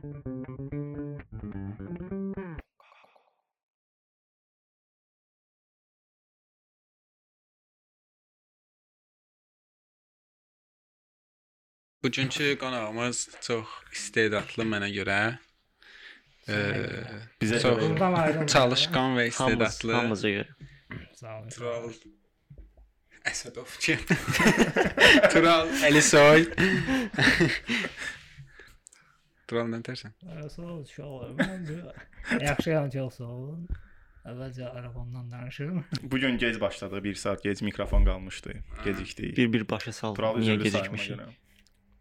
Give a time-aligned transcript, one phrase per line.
[0.00, 0.16] Bugünkü
[12.58, 15.38] qonağımız çox istedadlı mənə görə.
[16.48, 16.54] E,
[17.42, 17.84] Bizə çox
[18.52, 19.92] çalışqan və istedadlı.
[19.92, 20.48] hamımıza görə.
[21.14, 21.48] Sağ olun.
[21.48, 21.92] Tural
[23.28, 23.98] Əsədov kim?
[25.32, 26.40] Tural Əlisoy.
[29.52, 31.94] Ee, Sağ olun uşaqlar.
[32.40, 33.68] Yaxşıyam, çox sağ olun.
[34.24, 35.84] Əvvəlcə arabamdan danışırım.
[36.02, 37.04] Bu gün gec başladı.
[37.04, 38.52] 1 saat gec mikrofon qalmışdı.
[38.84, 39.36] Gecikdik.
[39.36, 40.14] Bir-bir başa.
[40.14, 41.16] Tural Niyə gecikmişik?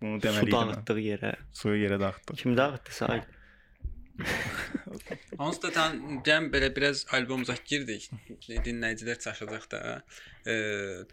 [0.01, 0.51] Bunu Su deməliydim.
[0.51, 0.75] mən.
[0.75, 1.35] dağıtdıq yerə.
[1.53, 2.35] Suyu yerə dağıtdıq.
[2.35, 3.21] Kim dağıtdısa ay.
[5.39, 8.07] Onsuz da tan cəm belə biraz albomumuza girdik.
[8.65, 9.81] Dinləyicilər çaşacaq da.
[10.45, 10.55] E,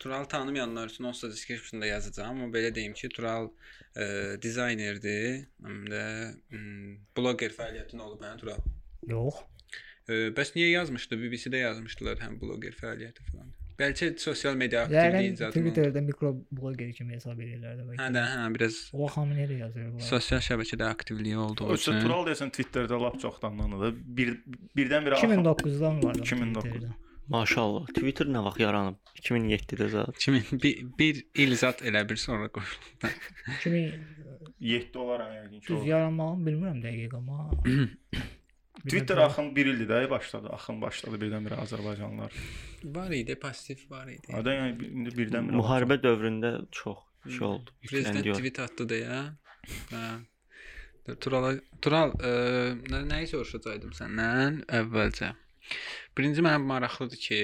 [0.01, 2.41] Tural tanımayanlar üçün onsuz da description-da yazacağam.
[2.41, 3.51] Amma belə deyim ki, Tural
[3.97, 4.07] e,
[4.43, 5.47] dizaynerdir.
[5.67, 6.03] Həm də
[7.19, 8.65] bloqer fəaliyyətin olub hə Tural.
[9.13, 9.45] Yox.
[10.09, 11.21] E, bəs niyə yazmışdı?
[11.23, 13.55] BBC-də yazmışdılar həm bloqer fəaliyyəti falan.
[13.77, 15.51] Bəlkə sosial media aktivliyi oldu.
[15.53, 18.07] Twitterdə mikrobloger kimi hesab edirlər də Hə bəlkə.
[18.17, 20.01] də, hə, biraz O hamı nerə yazır bu?
[20.01, 22.01] sosial şəbəkədə aktivliyi olduğu üçün.
[22.01, 23.97] Tural desən Twitterdə lap çoxdandandır.
[24.19, 24.33] Bir
[24.79, 26.15] birdən-birə 2009-dan var.
[26.23, 26.89] 2009.
[27.29, 27.87] Maşallah.
[27.91, 28.97] Twitter nə vaxt yaranıb?
[29.21, 30.19] 2007-də zət.
[30.23, 33.11] Kimin bir, bir il zat elə bir sonra qoyuldu.
[33.59, 33.95] 2000
[34.61, 35.67] 7 olaraq yəqin ki.
[35.69, 37.51] düz yaranmağını bilmirəm dəqiq amma.
[38.87, 40.49] Twitter axın 1 ildir də başladı.
[40.53, 42.33] Axın başladı birdən-birə Azərbaycanlılar.
[42.85, 44.35] var idi, pasiv var idi.
[44.35, 46.99] Adı yəni indi birdən-birə Müharibə dövründə çox
[47.39, 47.75] şey oldu.
[47.89, 49.21] Prezident tweet atdı deyə.
[49.91, 50.05] Hə.
[51.23, 52.31] Tural Tural ə,
[52.91, 55.33] nə, nəyi soruşacaqdım səndən əvvəlcə.
[56.19, 57.41] Birinci mənim maraqlıdır ki,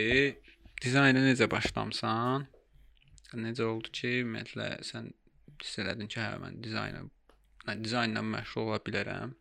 [0.83, 2.47] dizayna necə başlamısan?
[3.43, 5.11] Necə oldu ki, ümumiyyətlə sən
[5.63, 7.05] hiss elədin ki, hə mən dizayna
[7.67, 9.35] mən dizaynla məşğul ola bilərəm.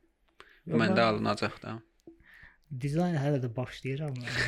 [0.70, 1.80] Məndə mən- alınacaq da.
[2.80, 4.14] Dizayn hələ də başlayıram.
[4.16, 4.44] yəni,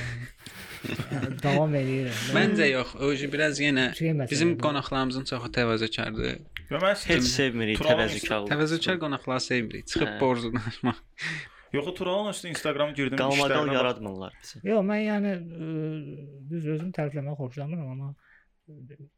[1.11, 2.19] yəni, davam edirəm.
[2.37, 3.89] Məncə yox, o biraz yenə
[4.31, 6.37] bizim qonaqlarımızın çoxu təvazökardır.
[6.71, 8.51] Və mən Heç sevmirik təvəzzükarlıq.
[8.53, 9.87] Təvazökar qonaqları sevmirik.
[9.91, 10.19] Çıxıb Hə.
[10.21, 11.01] borcu danışmaq.
[11.73, 13.17] Yox, Turalın üstə Instagram girdim.
[13.17, 14.61] Qalmaqal işlərinə bax- yaratmırlar bizi.
[14.69, 15.69] Yox, mən yəni ə,
[16.51, 18.11] düz özümü tərifləməyi xoşlamıram, amma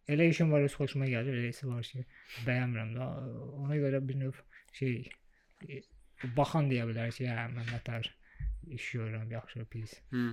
[0.09, 2.05] elə işim var, öz xoşuma gəlir, eləsi var ki,
[2.47, 3.09] bəyənmirəm də.
[3.61, 4.39] Ona görə bir növ
[4.79, 4.95] şey
[5.67, 5.81] e,
[6.37, 8.09] baxan deyə bilər ki, hə, mən nətər
[8.67, 9.93] iş görürəm, yaxşı, pis.
[10.11, 10.23] Hı.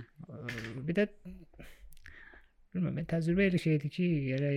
[0.87, 1.07] Bir də
[2.73, 4.07] bilmirəm, mən təcrübə elə şeydir ki,
[4.37, 4.51] elə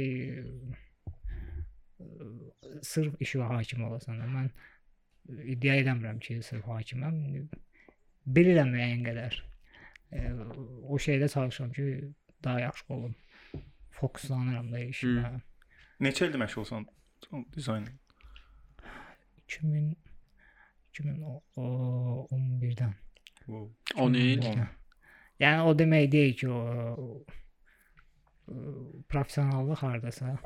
[2.87, 4.51] sırf işə hakim olasan mən
[5.55, 7.21] iddia eləmirəm ki, sırf hakiməm.
[8.39, 9.39] Bilirəm müəyyən qədər.
[10.13, 10.19] E,
[10.87, 11.83] o şeydə çalışıram ki,
[12.45, 13.15] daha yaxşı olum.
[13.97, 15.41] Fokuslanıram da işimə.
[16.01, 16.87] Neçə ildir məşğulsan
[17.55, 17.87] dizayn?
[19.47, 19.97] 2000
[20.97, 22.95] 2011-dən.
[23.47, 23.71] Wow.
[23.97, 24.39] 10 il.
[24.41, 24.69] 2011-dən.
[25.43, 26.61] Yəni o demək deyil ki, o,
[28.49, 28.57] o
[29.13, 30.37] professionallıq hardasa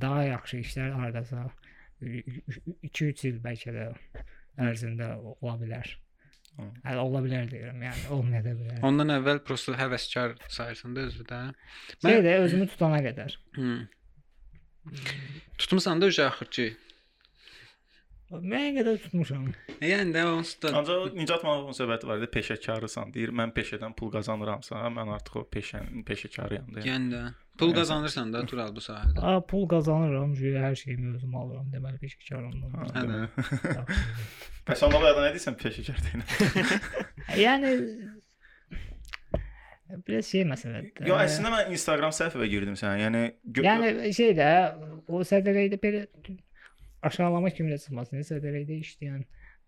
[0.00, 1.48] daha yaxşı işlər hardasa
[2.02, 3.88] 2-3 il bəlkə də
[4.62, 5.90] ərzində ola bilər.
[6.84, 8.80] Hələ ola bilər deyirəm, yəni olmaya da bilər.
[8.84, 11.40] Ondan əvvəl prosta həvəskar sayırsan da özü də.
[12.04, 13.36] Şey də özümü tutana qədər.
[13.56, 13.76] Hı.
[15.58, 16.66] Tutmusan da uşaq axırki.
[18.32, 19.42] Müəyyən qədər tutmuşam.
[19.84, 23.10] Yəni də onsuz da Ancaq Nicat Manovun söhbəti var idi, peşəkarısan.
[23.12, 26.86] Deyir, mən peşədən pul qazanıramsa, mən artıq o peşənin peşəkarıyam deyir.
[26.88, 27.22] yəni də
[27.60, 29.20] pul qazanırsan da Tural bu sahədə.
[29.20, 31.68] A, pul qazanıram, güya hər şeyimi özüm alıram.
[31.74, 32.54] Deməli peşəkaram.
[32.72, 33.28] Ha, Hə, demək.
[34.70, 36.22] Bəs onda bayaqdan nə deyirsən peşəkar deyil?
[37.44, 37.74] yəni
[40.06, 41.04] biraz şey məsələdir.
[41.10, 42.96] Yo, əslində mən Instagram səhifəyə girdim sən.
[43.02, 43.22] Yəni
[43.60, 44.48] Yəni şey də
[45.12, 46.06] o sədərəydə belə
[47.02, 48.22] aşağılama kimi də çıxmasın.
[48.28, 49.24] Sədərəydə işləyən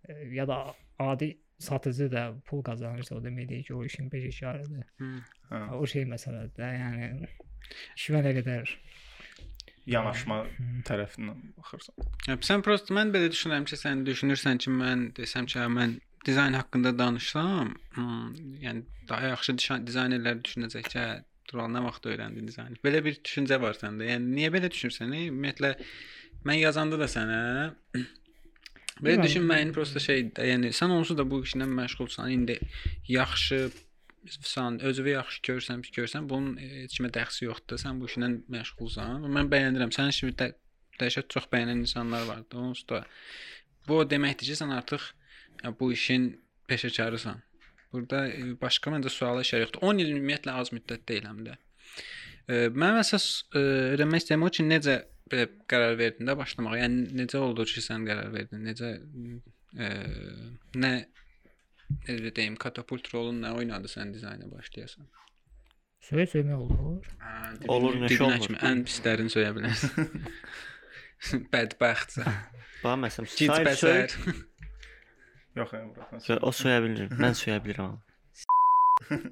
[0.09, 0.59] e, ya da
[0.99, 4.87] adi satıcı da pul qazanırsa o demək deyil ki, o işin peşəkarıdır.
[4.99, 5.11] Hı.
[5.51, 7.29] Hə, O şey məsələdir də, yəni
[7.97, 8.73] işimə nə qədər
[9.87, 10.41] yanaşma
[10.89, 12.09] tərəfindən baxırsan.
[12.29, 16.57] Hə, sən prosta mən belə düşünürəm ki, sən düşünürsən ki, mən desəm ki, mən dizayn
[16.59, 18.35] haqqında danışsam, hmm,
[18.65, 19.57] yəni daha yaxşı
[19.87, 21.07] dizaynerlər düşünəcək ki,
[21.45, 22.77] Tural nə vaxt öyrəndin dizayn?
[22.85, 24.07] Belə bir düşüncə var səndə.
[24.09, 25.13] Yəni niyə belə düşünürsən?
[25.27, 25.75] Ümumiyyətlə
[26.49, 27.41] mən yazanda da sənə
[29.05, 32.31] belə düşünməyin prosta şey, yəni sən onsuz da bu işlə məşğulsan.
[32.37, 32.59] İndi
[33.09, 33.69] yaxşı
[34.25, 37.81] sən özünü yaxşı görsən, görsən, bunun heç kimə dəxli yoxdur.
[37.81, 39.27] Sən bu işlə məşğulsan.
[39.37, 39.93] Mən bəyənirəm.
[39.95, 40.53] Sənin kimi də
[41.01, 42.57] dəhşət çox bəyənən insanlar vardı.
[42.57, 43.05] Onsuz da
[43.89, 45.11] bu deməkdir ki, sən artıq
[45.81, 46.31] bu işin
[46.69, 47.43] peşəkarısan.
[47.93, 49.85] Burada e, başqa məncə suala işarə yoxdur.
[49.87, 51.55] 10 il ümumiyyətlə az müddət deyil həm də.
[51.55, 53.27] E, Mənim əsas
[53.57, 53.61] e,
[53.95, 54.99] öyrənmək istəyim o ki, necə
[55.33, 56.77] belə qərar verdin də başlamağa?
[56.83, 58.61] Yəni necə oldu ki, sən qərar verdin?
[58.69, 58.91] Necə
[59.81, 59.91] e,
[60.77, 60.91] nə
[62.09, 65.09] necə deyim, katapult rolunu nə oynadı sən dizayna başlayasan?
[66.05, 67.07] Söyə söymək olur.
[67.25, 68.43] Hə, Olur, dibinə olur.
[68.45, 70.11] kimi ən pislərini söyə bilərsən.
[71.55, 72.29] Bədbəxtsən.
[72.83, 74.03] Bax məsələn, say söy.
[75.57, 75.73] Yox.
[76.27, 77.17] Sö- O söyə bilmirəm.
[77.25, 79.31] Mən söyə bilirəm amma.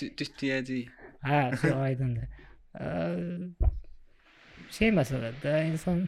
[0.00, 0.99] Düz deyəcək.
[1.24, 2.28] Hə, şey aydındır.
[2.80, 2.88] Ə,
[4.76, 6.06] şey məsələdir də insan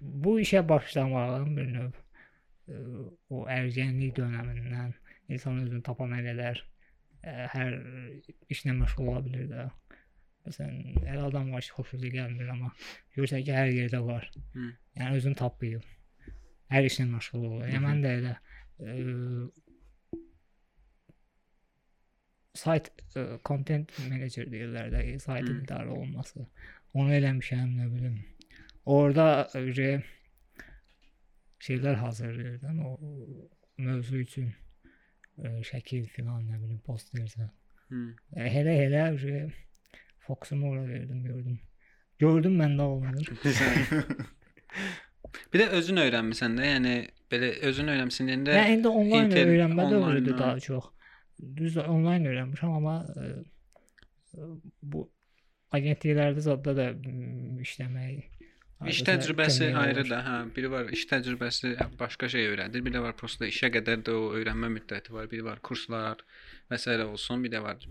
[0.00, 2.80] bu işə başlamağın bir növ ə,
[3.30, 4.96] o ərgənlik dövründən
[5.28, 6.62] insan özünü tapana qədər
[7.22, 7.78] ə, hər
[8.50, 9.68] işlə məşğul ola bilər də.
[10.48, 12.70] Məsələn, elə adam var ki, xoşuna gəlmir amma
[13.16, 14.30] görsən ki, hər yerdə var.
[14.54, 14.70] Hı.
[14.96, 15.88] Yəni özünü tapıyıb.
[16.72, 17.66] Hər işlə məşğul olur.
[17.68, 18.94] Yəni mən də elə ə,
[22.54, 26.46] sayt ə, content manager deyirlər də, e, saytın idarə olunması.
[26.94, 28.16] Onu eləmişəm, nə bilim.
[28.88, 30.02] Orda öyle
[31.60, 32.98] şeylər hazırlayırdım o
[33.78, 34.52] mövzu üçün
[35.38, 37.50] ə, şəkil filan nə bilim post verirsən.
[37.88, 38.04] Hı.
[38.36, 39.48] E, Hele hele öyle
[40.18, 41.60] fokusumu oraya verdim gördüm.
[42.18, 43.20] Gördüm mən də olmadı.
[45.52, 46.94] Bir də özün öyrənmisən də, yəni
[47.32, 50.38] belə özün öyrənmisən deyəndə Yəni indi onlayn öyrənmə dövrüdür hə.
[50.38, 50.88] daha çox.
[51.38, 53.28] Düz onlayn öyrənmişəm amma ə,
[54.34, 54.50] ə,
[54.82, 55.04] bu
[55.76, 58.26] agentliklərdə zadda da m, işləmək
[58.86, 60.34] İş təcrübəsi ayrı da, hə.
[60.54, 62.84] Biri var iş təcrübəsi başqa şey öyrəndir.
[62.86, 65.26] Bir də var prosta işə qədər də o öyrənmə müddəti var.
[65.32, 66.22] Biri var kurslar
[66.70, 66.94] və s.
[67.02, 67.42] olsun.
[67.42, 67.82] Bir də var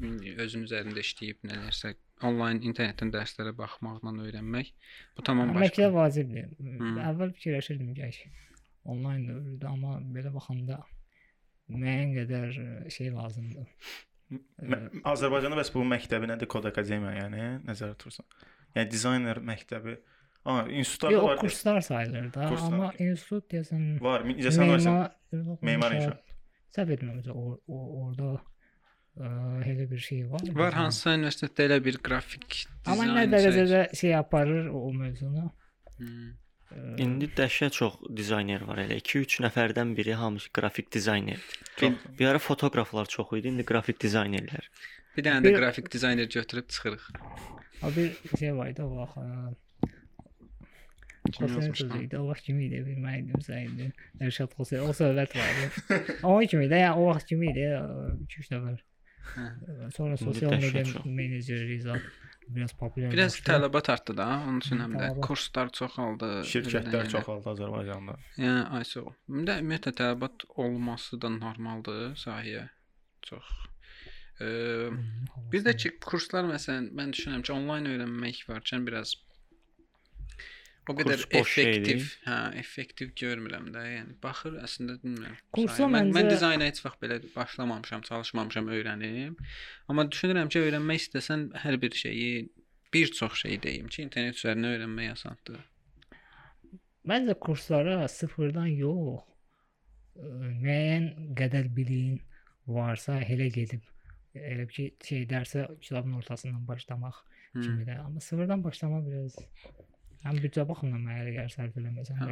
[0.46, 1.92] özün üzərində işləyib nələrsə
[2.24, 4.72] onlayn internetdən dərslərə baxmaqla öyrənmək.
[5.18, 5.94] Bu tamam Məktəb başqa.
[5.98, 6.48] vacibdir.
[6.56, 6.94] Hı.
[7.12, 8.32] Əvvəl fikirləşirdim ki,
[8.88, 10.80] onlayn dövrüdür, amma belə baxanda
[11.74, 13.68] müəyyən qədər ə, şey lazımdır.
[14.60, 16.50] Mə- Azərbaycanda bəs bu məktəbi nədir?
[16.52, 18.26] Kod akademiya, yəni nəzərdə tutursan.
[18.76, 19.98] Yəni dizayner məktəbi.
[20.48, 21.40] Ha, institutlarda Yox, var.
[21.42, 22.74] kurslar sayılır da, Kurslar.
[22.74, 24.22] amma institut deyəsən Var.
[24.32, 24.94] İncəsən varsa
[25.62, 26.36] Memar, inşaat.
[26.78, 28.30] Səhv etmirəmsə o, o orada
[29.18, 29.32] ə,
[29.74, 30.46] elə bir şey var.
[30.56, 35.50] Var hansısa universitetdə elə bir qrafik Amma dizayn nə şey- dərəcədə şey aparır o mövzunu.
[35.98, 36.30] Hmm.
[36.98, 38.98] İndi dəhşət çox dizayner var elə.
[39.00, 41.40] 2-3 nəfərdən biri hamısı qrafik dizayner.
[41.80, 41.94] Çox.
[42.20, 44.68] Bir ara fotoqraflar çox idi, indi qrafik dizaynerlər.
[45.18, 47.06] Bir dənə də Bir- qrafik dizayner götürüb çıxırıq.
[47.84, 49.18] o bir şey var idi o vaxt.
[51.32, 52.02] Kim Xoseyin yazmış sözü lan?
[52.04, 52.18] idi.
[52.18, 53.88] O vaxt kim idi bilməydim səydi.
[54.24, 55.68] Ərşad Xoseyin o söhbət var idi.
[56.24, 57.66] O kimi də, yəni o vaxt kimi idi.
[58.28, 58.78] 2-3 nəfər.
[59.34, 59.48] Hə.
[59.96, 62.02] Sonra sosial media meneceri zat
[62.56, 63.12] biraz populyar.
[63.12, 66.30] Biraz tələbat artdı da, onun üçün həm də kurslar çoxaldı.
[66.52, 67.14] Şirkətlər yəni.
[67.16, 68.18] çoxaldı Azərbaycanda.
[68.40, 69.06] Yəni ayso.
[69.30, 72.68] Ümumiyyətlə ümumiyyətlə tələbat olması da normaldır sahəyə.
[73.30, 73.56] Çox.
[74.42, 74.92] Eee
[75.52, 79.16] Bir də ki, kurslar məsələn, mən düşünürəm ki, onlayn öyrənmək varkən biraz
[80.90, 81.78] o qədər boş şeydir.
[81.78, 83.84] effektiv, hə, effektiv görmürəm də.
[83.94, 85.38] Yəni baxır əslində bilmirəm.
[85.58, 89.36] Kursa mən, mən məncə- dizayna heç vaxt belə başlamamışam, çalışmamışam öyrənim.
[89.88, 92.50] Amma düşünürəm ki, öyrənmək istəsən hər bir şeyi
[92.94, 95.66] bir çox şey deyim ki, internet üzərindən öyrənmək asandır.
[97.08, 99.24] Məncə kurslara sıfırdan yox,
[100.18, 102.18] müəyyən qədər biliyin
[102.68, 103.86] varsa elə gedib
[104.38, 107.22] elə ki, şey dərsə kitabın ortasından başlamaq
[107.54, 108.00] kimi də.
[108.04, 109.36] Amma sıfırdan başlamaq biraz
[110.26, 112.16] həm büdcə baxımından mənə elə gəlir sərf eləməsən.
[112.22, 112.28] Hə,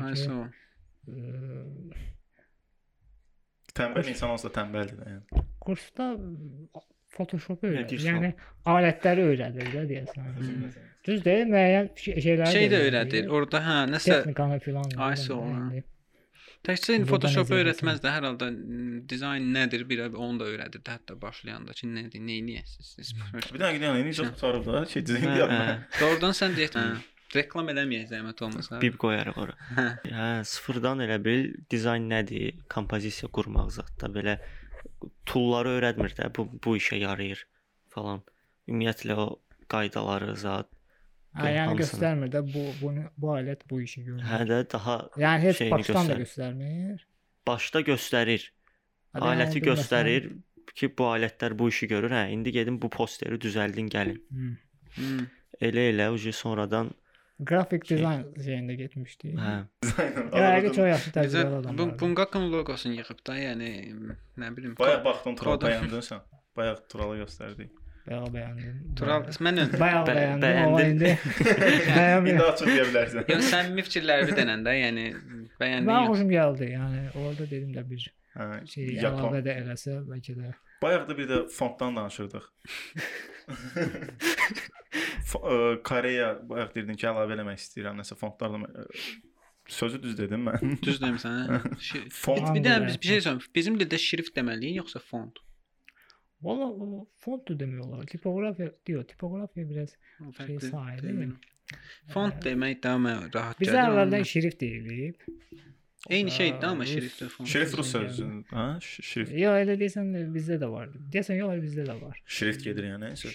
[1.06, 2.04] ə,
[3.76, 5.46] Tənbəl insan olsa tənbəldir də, yəni.
[5.66, 6.06] kursda
[7.16, 8.02] Photoshop Nə öyrədir.
[8.04, 8.30] Yəni
[8.72, 10.72] alətləri öyrədir də deyəsən.
[11.08, 13.28] Düz deyil, müəyyən şey- şeyləri Şey də öyrədir.
[13.30, 14.96] Orada hə, nəsə texnikanı filan.
[14.98, 15.84] Ay, indi.
[16.66, 18.48] Təkcə Photoshop öyrətməz də hər halda
[19.10, 23.12] dizayn nədir, bir onu da öyrədir də hətta başlayanda ki, nədir, nə edəsiniz.
[23.54, 25.54] Bir dənə gedən necə qutarıb da, şey deyirəm.
[25.54, 25.76] hə.
[26.00, 26.80] Doğrudan sən deyət
[27.34, 28.80] reklam eləməyək zəhmət olmasa.
[28.84, 29.56] Bib qoyarıq ora.
[29.78, 29.88] Hə.
[30.12, 34.38] Hə, sıfırdan elə bil dizayn nədir, kompozisiya qurmaq zətdə belə
[35.30, 37.46] toolları öyrətmir də, bu bu işə yarayır
[37.94, 38.24] falan.
[38.70, 39.28] Ümumiyyətlə o
[39.72, 40.72] qaydaları zət.
[41.36, 41.84] Hə, yəni hamısını.
[41.84, 44.24] göstərmir də bu bunu bu alət bu işi görür.
[44.24, 47.08] Hə də daha Yəni heç başdan da göstərmir.
[47.48, 48.46] başda göstərir.
[49.12, 50.30] Hə, yəni Aləti onu göstərir
[50.76, 52.12] ki, bu alətlər bu işi görür.
[52.16, 54.22] Hə, indi gedin bu posteri düzəldin gəlin.
[54.32, 54.54] Hı.
[54.96, 55.28] Hmm.
[55.64, 56.94] Elə elə ucu sonradan
[57.44, 59.34] Qrafik Şey- dizayn şeyində getmişdi.
[59.36, 59.56] hə
[60.40, 61.78] Yəni çox yaxşı təcrübəli adam.
[61.78, 63.72] bu Bungakın loqosunu yığıb da, yəni
[64.40, 64.76] nə bilim.
[64.80, 65.70] Bayaq baxdın Tural Kodum.
[65.70, 66.22] bəyəndin sən.
[66.58, 67.70] Bayaq Turalı göstərdik.
[68.08, 68.74] Bayağı bəyəndim.
[68.96, 70.46] Tural mən bayağı Bə- bəyəndim.
[70.86, 71.12] İndi İndi
[71.98, 72.42] bəyəndim.
[72.48, 73.24] açıq deyə bilərsən.
[73.34, 75.06] Yox, səmimi fikirlərimi denəndə, yəni
[75.60, 75.90] bəyəndin.
[75.92, 76.66] Mən xoşum gəldi.
[76.78, 81.28] Yəni orada dedim də bir Hə, şey əlavə də eləsə bəlkə də Bayaq da bir
[81.30, 82.46] də fontdan danışırdıq.
[85.32, 88.86] Fo- ə, Koreya bayaq dedim ki, əlavə eləmək istəyirəm nəsə fontlarla ə,
[89.80, 90.76] sözü düz dedim mən.
[90.88, 91.60] Düz demirsən, hə?
[91.90, 93.50] Şi- Font Bir də Font biz bir şey söyləyim.
[93.56, 95.42] Bizim dildə şrift deməliyik yoxsa font?
[96.46, 98.06] Valla o font da demiyorlar.
[98.12, 99.04] Tipografiya diyor.
[99.08, 101.02] Tipografiya biraz O şey fərqli sahibi.
[101.02, 101.32] termin.
[102.14, 103.88] Font demək daha mən rahat Bizə gəlir.
[103.90, 105.16] əvvəldən amma- şrift deyilib.
[106.10, 107.50] Eyni şeydir də amma Rus- şrift və font.
[107.50, 108.66] Şrift rus sözü, hə?
[108.88, 109.32] Ş- Şrift.
[109.42, 110.92] Yo elə desən bizdə də var.
[111.16, 112.20] Desən yox, bizdə də var.
[112.38, 113.34] Şrift gedir yəni söz.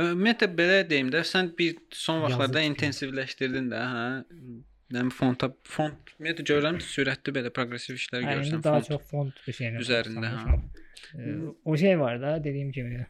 [0.00, 4.06] Ümumiyyətlə belə deyim də, sən bir son vaxtlarda intensivləşdirdin də, hə?
[4.92, 10.32] Nəm fonta font ümumiyyətlə görürəm sürətli belə progressiv işlər görürsən daha çox font şeylə üzərində,
[10.38, 10.56] hə.
[11.12, 13.06] Ee, o şey var da dediyim kimi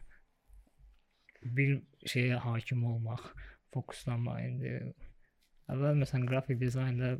[1.43, 3.25] bir şeyə hakim olmaq,
[3.75, 4.75] fokuslanmaq indi.
[5.71, 7.15] Əvvəl məsələn qrafik dizaynda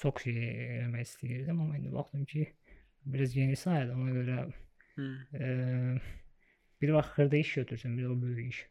[0.00, 0.36] çox şey
[0.82, 2.44] eləmək istəyirdim, amma indi baxdım ki
[3.12, 4.38] biraz yeni sahədir, ona görə
[4.96, 5.06] Hı.
[5.40, 5.46] e,
[6.82, 8.66] bir vaxt xırda iş götürsün, bir o böyük iş.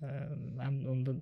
[0.00, 1.14] Həm onda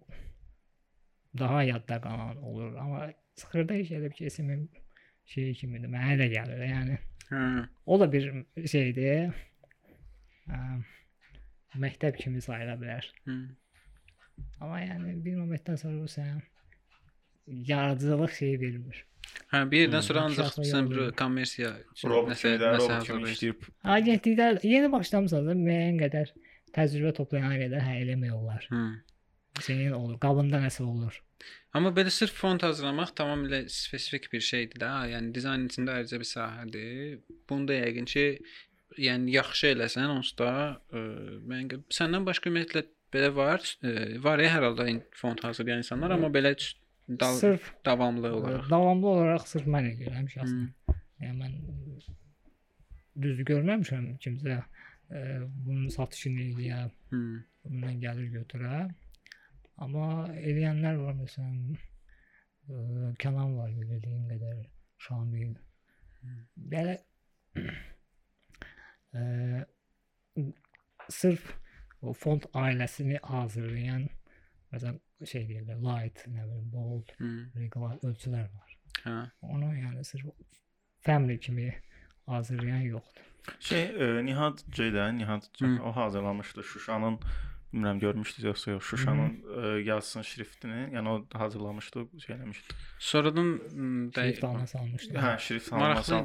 [1.39, 4.71] daha yadda qalan olur, amma xırda iş elə bir ki, esimin
[5.25, 5.89] şeyi kimidir.
[5.89, 6.99] Mənə elə gəlir, yəni
[7.31, 7.43] Hə.
[7.87, 8.31] o da bir
[8.69, 9.33] şeydir.
[10.49, 10.59] Ə,
[11.81, 13.09] məktəb kimi sayıla bilər.
[13.29, 13.39] Hı.
[14.61, 16.43] Amma yəni bir momentdən sonra bu sənə
[17.47, 19.07] yaradıcılıq şeyi vermir.
[19.53, 21.73] Hə, bir yerdən sonra ancaq sən bir kommersiya
[22.03, 23.69] nəsə nəsə hazırlayırsan.
[23.97, 26.33] Agentlikdə yeni başlamısan da müəyyən qədər
[26.75, 28.67] təcrübə toplayana qədər hə eləmək olar.
[28.71, 28.85] Hı.
[29.63, 31.21] Senin olur, qabında nəsə olur.
[31.75, 34.91] Amma belə sırf font hazırlamaq tamamilə spesifik bir şeydir də.
[35.13, 37.19] Yəni dizayn içində ayrıca bir sahədir.
[37.51, 38.25] Bunda yəqin ki,
[38.99, 40.51] yəni yaxşı eləsən onsuz da
[40.91, 41.05] ə,
[41.51, 44.89] mən gə- səndən başqa ümumiyyətlə belə var, ə, var ya hər halda
[45.19, 46.55] font hazırlayan insanlar, amma belə
[47.09, 48.69] dal, Sırf davamlı ə, olaraq.
[48.71, 50.69] davamlı olaraq sırf mən edirəm şəxsən.
[50.89, 50.95] Hı.
[51.25, 51.57] Yəni mən
[53.25, 55.25] düz görməmişəm kimsə ə,
[55.67, 56.81] bunun satışını eləyə,
[57.13, 57.23] Hı.
[57.65, 58.85] bundan gəlir götürə.
[59.85, 64.65] Amma eləyənlər var məsələn ə, Kənan var bildiyim qədər,
[65.05, 65.55] Şamil.
[66.57, 66.99] Belə
[69.15, 69.65] ə,
[71.13, 71.51] sırf
[72.05, 74.09] o font ailəsini hazırlayan
[74.75, 75.01] məsələn
[75.31, 77.31] şey deyirlər, light, nə bilim, bold, Hı.
[77.57, 78.77] regular ölçülər var.
[79.05, 79.17] Hə.
[79.55, 80.27] Onu yəni sırf
[81.07, 81.71] family kimi
[82.27, 83.33] hazırlayan yoxdur.
[83.61, 85.83] Şey, ə, Nihat Ceydə, Nihat C, Hı.
[85.83, 87.19] o hazırlamışdı Şuşanın
[87.75, 92.79] bilmirəm görmüşdünüz yoxsa yox, Şuşanın ə, yazısının şriftini, yəni o hazırlamışdı, şey eləmişdi.
[92.99, 93.51] Sonradan
[94.15, 95.15] Şrift alına salmışdı.
[95.15, 96.23] Hə, şrift salması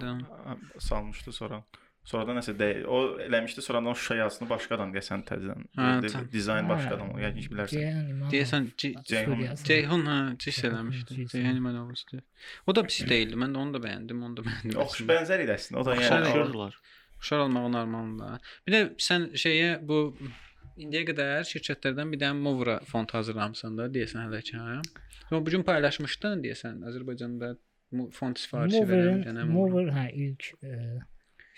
[0.79, 1.63] salmışdı sonra.
[2.09, 5.65] Sonradan nəsə də o eləmişdi, sonradan o Şuşa yazısını başqa adam deyəsən təzədən.
[5.77, 8.07] Hə, Dizayn başqa adam, yəqin ki bilərsən.
[8.31, 9.43] Deyəsən Ceyhun-.
[9.69, 11.27] Ceyhun hə, Ceyhun, eləmişdi.
[11.35, 12.21] Ceyhun İmanovski.
[12.65, 13.37] O da pis deyildi.
[13.43, 14.79] Mən də onu da bəyəndim, onu da bəyəndim.
[14.85, 15.83] Oxşu bənzər idi əslində.
[15.83, 16.79] O da yəni Oxşarlar.
[17.19, 18.49] Oxşar olmağı normaldır.
[18.65, 19.99] Bir də sən şeyə bu
[20.79, 24.79] indiyə qədər şirkətlərdən bir dənə Movra font hazırlamısan da, deyəsən hələ ki, hə?
[25.29, 27.53] Və bu gün paylaşmışdın deyəsən Azərbaycanda
[28.15, 29.83] font sifarişi verən bir dənə Movra.
[29.83, 30.75] Mover hə ilk e,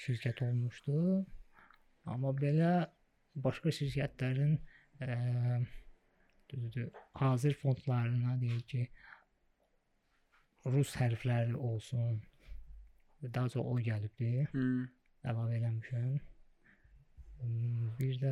[0.05, 0.97] şirkət olmuşdu.
[2.11, 2.71] Amma belə
[3.45, 4.57] başqa şirkətlərin
[5.05, 5.09] e,
[6.51, 6.89] düzdür,
[7.21, 8.81] hazır fondlarına deyək ki,
[10.73, 12.19] rus hərfləri olsun.
[13.21, 14.47] Daha çox o gəlibdi.
[14.55, 14.65] Hı.
[15.29, 16.13] əlavə eləmişəm.
[17.41, 18.31] Hmm, Bir də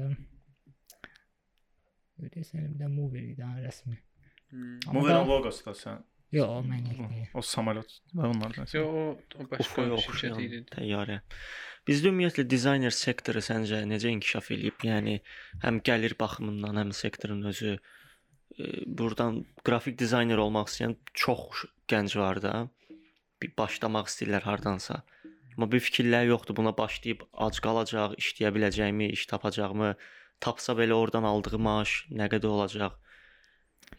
[2.20, 3.96] Ödəsən bir də Mover idi ha, rəsmi.
[4.50, 4.64] Hı.
[4.90, 6.02] Amma Mover'in loqosu da sən.
[6.36, 7.30] Yox, o mənlik deyil.
[7.34, 8.68] O samolyot da onlardan.
[8.74, 9.04] Yo, o,
[9.40, 10.60] o başqa bir şirkət idi.
[10.76, 11.22] təyyarə.
[11.90, 14.84] Bizdə ümumiyyətlə dizayner sektoru səncə necə inkişaf eləyib?
[14.86, 15.16] Yəni
[15.64, 17.80] həm gəlir baxımından, həm sektorun özü e,
[18.86, 22.54] burdan qrafik dizayner olmaq istəyən çox gənc var da.
[23.42, 25.02] Bir başlamaq istəyirlər hardansa.
[25.56, 26.60] Amma bir fikirləri yoxdur.
[26.62, 29.96] Buna başlayıb ac qalacaq, işləyə biləcəyimi, iş tapacaqmı,
[30.46, 33.02] tapsa belə oradan aldığı maaş nə qədər olacaq?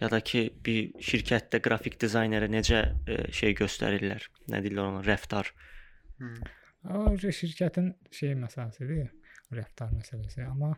[0.01, 4.23] Ya da ki, bir şirkətdə qrafik dizaynerə necə e, şey göstərirlər?
[4.53, 5.01] Nə deyirlər ona?
[5.05, 5.47] Rəftar.
[6.21, 6.29] Hı.
[6.89, 9.11] Amma o şirkətin şey məsələsidir,
[9.53, 10.71] rəftar məsələsi, amma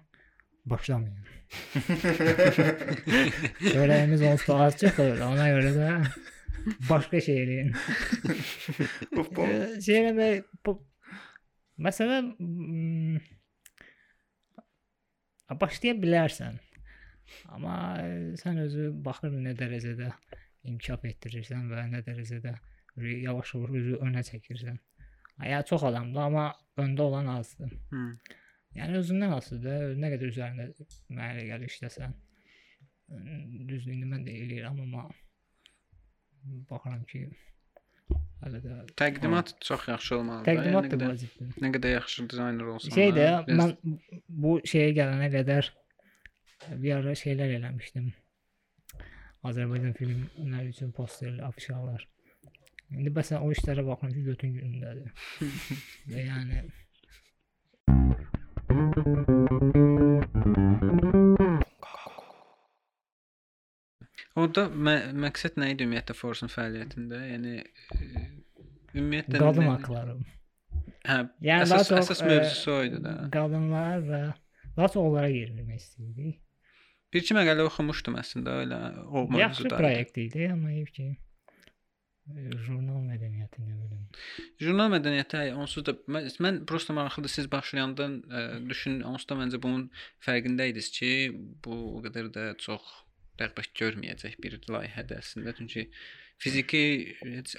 [0.66, 1.22] başlamayın.
[3.74, 5.88] Çörəyimiz onsuz da az çıxır, ona görə də
[6.88, 7.70] başqa şey eləyin.
[9.86, 10.34] Şey eləmək
[10.66, 10.72] bu
[11.86, 13.18] məsələn mm,
[15.62, 16.54] başlaya bilərsən.
[17.48, 18.08] Amma e,
[18.42, 20.10] sən özü baxır nə dərəcədə
[20.72, 22.54] inkişaf etdirirsən və nə dərəcədə
[23.26, 24.78] yavaş-yavaş özü önə çəkirsən.
[25.48, 26.46] Ya çox adamdır, amma
[26.78, 27.72] öndə olan azdır.
[27.90, 28.02] Hı.
[28.76, 29.96] Yəni özündən asılıdır.
[30.00, 30.66] Nə qədər üzərində
[31.10, 32.12] mənə elə gəlir işləsən.
[33.68, 35.08] Düzdür, indi mən də eləyirəm amma
[36.70, 37.26] baxıram ki
[38.42, 40.46] hələ də Təqdimat çox yaxşı olmalıdır.
[40.50, 41.50] təqdimat Yəni da vacibdir.
[41.64, 42.94] Nə qədər yaxşı dizayner olsan.
[42.96, 43.98] Şey də da, biraz- mən
[44.28, 45.70] bu şeyə gələnə qədər
[46.70, 48.12] bir ara şeylər eləmişdim.
[49.48, 52.06] Azərbaycan filmləri üçün posterlər, afişalar.
[52.92, 55.10] İndi bəs o işlərə baxıram ki, götün günündədir.
[56.12, 56.62] Və yəni
[64.42, 67.18] Orda mə məqsəd nə idi ümumiyyətlə Force-un fəaliyyətində?
[67.34, 68.22] Yəni e,
[68.94, 70.14] ümumiyyətlə qadın haqqları.
[71.02, 73.12] Hə, Yəni əsas çox əsas e, mövzusu o idi də.
[73.34, 74.22] Qadınlar və
[74.76, 76.40] daha çox onlara yer vermək istəyirdik.
[77.12, 78.78] Bir iki məqalə oxumuşdum əslində elə
[79.12, 84.06] o Yaxşı proyekt idi, amma heyf ki e, jurnal mədəniyyəti nə bilim.
[84.62, 89.60] Jurnal mədəniyyəti onsuz da mən, mən prosta maraqlıdır siz başlayandan ə, düşün onsuz da məncə
[89.60, 89.88] bunun
[90.24, 91.12] fərqində idiniz ki,
[91.64, 92.88] bu o qədər də çox
[93.42, 95.52] rəğbət görməyəcək bir layihədir əslində.
[95.60, 95.88] Çünki
[96.42, 96.82] fiziki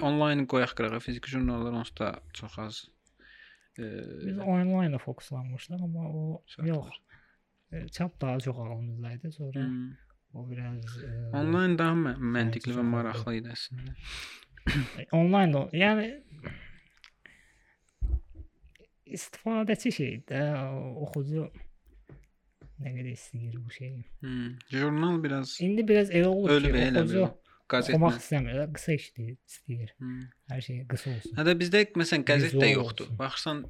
[0.01, 2.83] onlayn qoyaq qırağa fiziki jurnallar onsuz da çox az
[3.77, 6.23] Biz ə, onlaynda fokuslanmışdıq, amma o
[6.61, 6.89] yox.
[6.89, 6.99] var.
[7.73, 9.31] E, Çap daha çox ağlımızdaydı.
[9.31, 9.91] Sonra hmm.
[10.33, 13.95] o biraz e, onlayn daha mə məntiqli və çox maraqlı idi əslində.
[15.11, 16.07] onlayn da yəni
[19.05, 20.41] istifadəçi şeydir də,
[20.73, 21.47] o- oxucu
[22.83, 24.03] nə qədər istəyir bu şeyi.
[24.23, 24.53] Hmm.
[24.71, 27.25] Jurnal biraz İndi biraz elə olur Ölüb ki, elə oxucu
[27.73, 27.93] qəzetlə.
[27.97, 29.93] oxumaq istəmir, də, qısa işləyir, istəyir.
[29.99, 30.23] Hmm.
[30.51, 31.35] Hər şey qısa olsun.
[31.39, 33.05] Hətta bizdə məsələn qəzet də Vizual yoxdur.
[33.07, 33.19] olsun.
[33.19, 33.63] Baxsan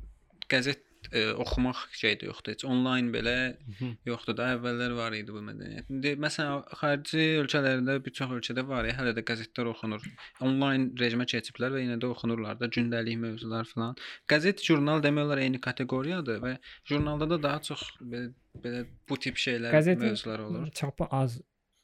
[0.54, 0.82] qəzet
[1.12, 2.54] ə, oxumaq şey də yoxdur.
[2.56, 3.34] Heç onlayn belə
[3.68, 3.98] Mhm.
[4.06, 4.48] yoxdur da.
[4.56, 5.90] Əvvəllər var idi bu mədəniyyət.
[5.90, 10.02] İndi məsələn xarici ölkələrdə bir çox ölkədə var ya, hələ də qəzetlər oxunur.
[10.42, 13.96] Onlayn rejimə keçiblər və yenə də oxunurlar da gündəlik mövzular filan.
[14.30, 16.58] Qəzet, jurnal demək olar eyni kateqoriyadır və
[16.90, 18.34] jurnalda da daha çox belə,
[18.64, 20.70] belə bu tip şeylər, Qəzetin mövzular olur.
[20.72, 21.42] çapı az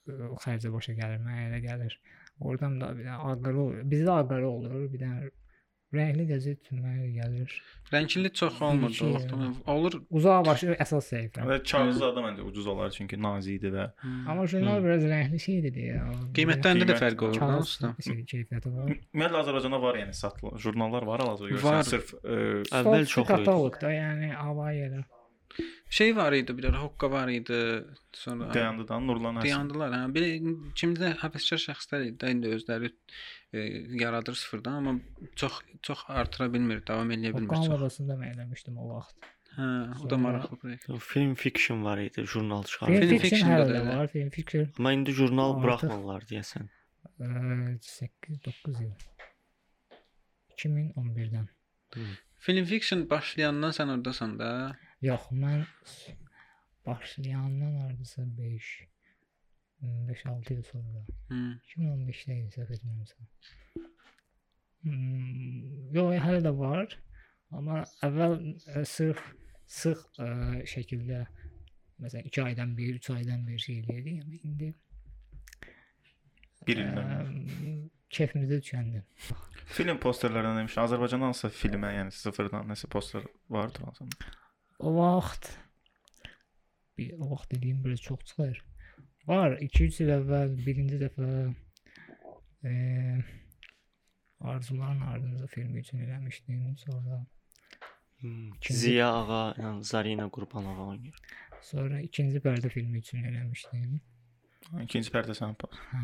[0.08, 1.98] ə, xərcə başa gəlir, mənə elə gəlir.
[2.40, 3.82] Oradan da bir dənə ağrı olur.
[3.92, 5.30] Bizdə ağrı olur, bir dənə
[5.96, 7.54] rəngli qəzet mənə gəlir.
[7.94, 9.50] Rəngli çox olmur da.
[9.74, 9.96] Olur.
[10.14, 11.46] Uzaq başı əsas səhifə.
[11.50, 13.88] Və kağızlar da məncə ucuz olar çünki nazikdir və
[14.30, 16.02] Amma jurnal biraz rəngli şeydir deyə.
[16.38, 17.94] Qiymətlərində də fərq olur da usta.
[18.00, 18.92] keyfiyyəti var.
[18.94, 20.60] ümumiyyətlə Azərbaycanda var yəni satılır.
[20.66, 21.62] Jurnallar var hal-hazırda Var.
[21.64, 22.40] görsən sırf ə,
[22.84, 23.32] Əvvəl çox idi.
[23.34, 25.04] katalogda, yəni havaya elə.
[25.90, 27.86] Şey var idi, bir ara Hokka var idi.
[28.14, 29.42] Sonra dayandıdan Nurlan Həsən.
[29.44, 29.92] dayandılar.
[29.98, 30.24] Hə, bir
[30.82, 32.92] kimdə həbsçi şəxslər idi də indi özləri
[33.54, 33.60] e,
[34.04, 35.00] yaradır sıfırdan, amma
[35.36, 37.76] çox çox artıra bilmir, davam edə bilmir Qan çox.
[37.82, 39.18] arasında mən eləmişdim o vaxt.
[39.58, 39.68] Hə,
[40.06, 40.86] o da maraqlı proyekt.
[41.00, 43.00] Film fiction var idi, jurnal Film çıxardı.
[43.08, 46.70] Film fiction hələ də var, film fiction Amma indi jurnal Artıq- buraxmırlar deyəsən.
[47.20, 48.92] 8-9 il.
[50.58, 51.48] 2011-dən.
[52.40, 54.50] Film fiction başlayandan sən ordasan da.
[55.02, 55.66] Yox, mən
[56.86, 58.70] başlayandan hardasa 5
[59.82, 61.04] 5-6 il sonra.
[61.30, 61.36] Hı.
[61.78, 63.28] 2015-də idi səhv etmirəmsə.
[64.84, 66.98] Hmm, yox, hələ də var.
[67.56, 68.36] Amma əvvəl
[68.76, 69.22] ə, sırf
[69.70, 70.28] sıx ə,
[70.70, 71.22] şəkildə
[72.04, 74.74] məsələn 2 aydan bir, 3 aydan bir şey eləyirdik, amma indi
[76.68, 77.88] Bir ə, ildən.
[78.14, 79.02] kefimizə düşəndi.
[79.80, 80.84] Film posterlərindən demişəm.
[80.90, 84.32] Azərbaycanda hansısa filmə, yəni sıfırdan nəsə poster vardı hansında.
[84.80, 85.50] O vaxt
[86.98, 88.64] bir o vaxt dediyim biraz çox çıxır.
[89.28, 91.28] Var 2-3 il əvvəl birinci dəfə
[92.66, 92.72] e,
[94.42, 96.78] Arzuların ardınca filmi üçün eləmişdim.
[96.78, 97.26] Sonra
[98.20, 98.48] Hmm.
[98.54, 101.16] İkinci- Ziya ağa ilə Zarina Qurbanova oynayır.
[101.62, 104.00] sonra ikinci pərdə filmi üçün eləmişdim.
[104.84, 106.02] İkinci pərdə pa- Hə.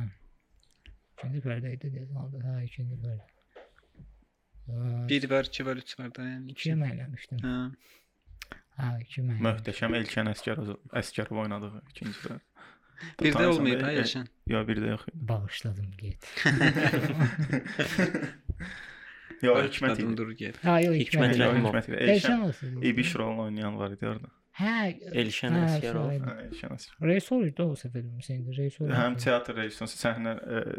[1.18, 2.38] İkinci pərdə idi deyəsən.
[2.46, 3.26] Hə, ikinci pərdə.
[4.70, 6.56] Ə, 1 var, 2 var, 3 var da yəni.
[6.56, 7.40] ikiyə mən eləmişdim.
[7.44, 7.56] Hə.
[8.76, 9.38] Hə, 2 mən.
[9.46, 12.42] möhtəşəm Elkən Əskərov Əskərov oynadığı ikinci pərdə.
[13.22, 14.28] Bir də olmayıb da, ha e, Elşən.
[14.52, 15.18] Yox, bir də yox idi.
[15.32, 16.28] Bağışladım get.
[19.44, 20.16] Yox, Hikmət idi.
[20.18, 20.58] dur get.
[20.64, 21.36] Hə, yox, Hikmət.
[21.42, 21.76] Rəhimov.
[21.76, 22.34] Hikmət idi.
[22.48, 22.82] Olsun.
[22.92, 24.32] İbiş rolunu oynayan var idi orada.
[24.56, 24.76] Hə,
[25.12, 26.06] Elşən hə, Əskərov.
[26.08, 26.24] şahid.
[26.30, 27.08] Ha, Elşən Əskərov.
[27.10, 28.94] Rejissor idi o səfər Hüseyn rejissor.
[28.96, 30.36] Həm teatr rejissoru səhnə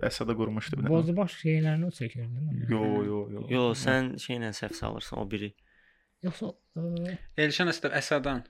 [0.08, 0.92] Əsada qurmuşdu bir dənə.
[0.94, 2.32] Bozbaş şeylərini o çəkirdi.
[2.32, 2.72] değil mi?
[2.72, 3.44] Yo, yo, yo.
[3.52, 5.52] Yo, sən şeylə səhv salırsan o biri.
[6.24, 8.44] Yoxsa ə, Elşən Əsəd Əsadan.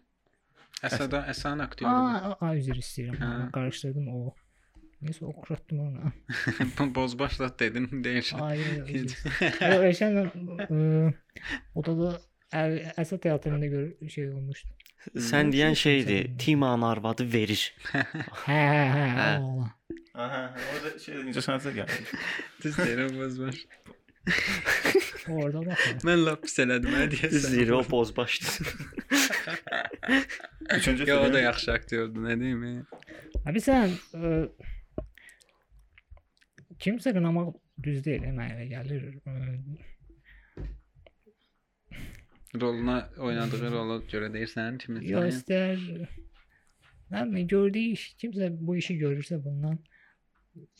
[0.86, 2.16] Əsada Əsan aktyorudur.
[2.16, 3.16] a, a, üzr istəyirəm.
[3.20, 3.30] Hə.
[3.54, 4.34] Qarışdırdım o.
[5.04, 6.12] Neysə oxutdum onu.
[6.96, 8.40] Bozbaş da dedin, deyirsən.
[8.44, 9.74] Ay, yox, üzr istəyirəm.
[9.74, 10.70] Yox, Eşən ə,
[11.74, 12.10] o da da
[12.56, 14.70] Ə- Əsad teatrında gör şey olmuşdu.
[15.22, 17.62] Sən deyən şeydir, Timanın arvadı verir.
[17.92, 18.02] Hə,
[18.46, 19.26] hə, hə, Hə.
[20.16, 22.14] Aha, orada şey incə sənətə gəlmiş.
[22.64, 23.64] Düz deyirəm Bozbaş.
[25.36, 25.98] Orada baxın.
[26.06, 27.52] Mən lap pis elədim hə Düz deyəsən.
[27.56, 28.54] deyir, o bozbaşdır.
[30.76, 31.42] Üçüncü Ya o da film.
[31.44, 32.64] yaxşı aktyordur, nə deyim?
[32.64, 32.72] e?
[33.46, 34.32] Abi sən ə,
[36.82, 39.02] kimsə qınamaq düz deyil, mənə elə gəlir.
[39.26, 39.36] Ə,
[42.60, 45.02] Roluna oynadığı rola görə deyirsən kimi?
[45.04, 45.76] Ya istər
[47.12, 49.76] nə bilim gördüyü iş kimsə bu işi görürsə bundan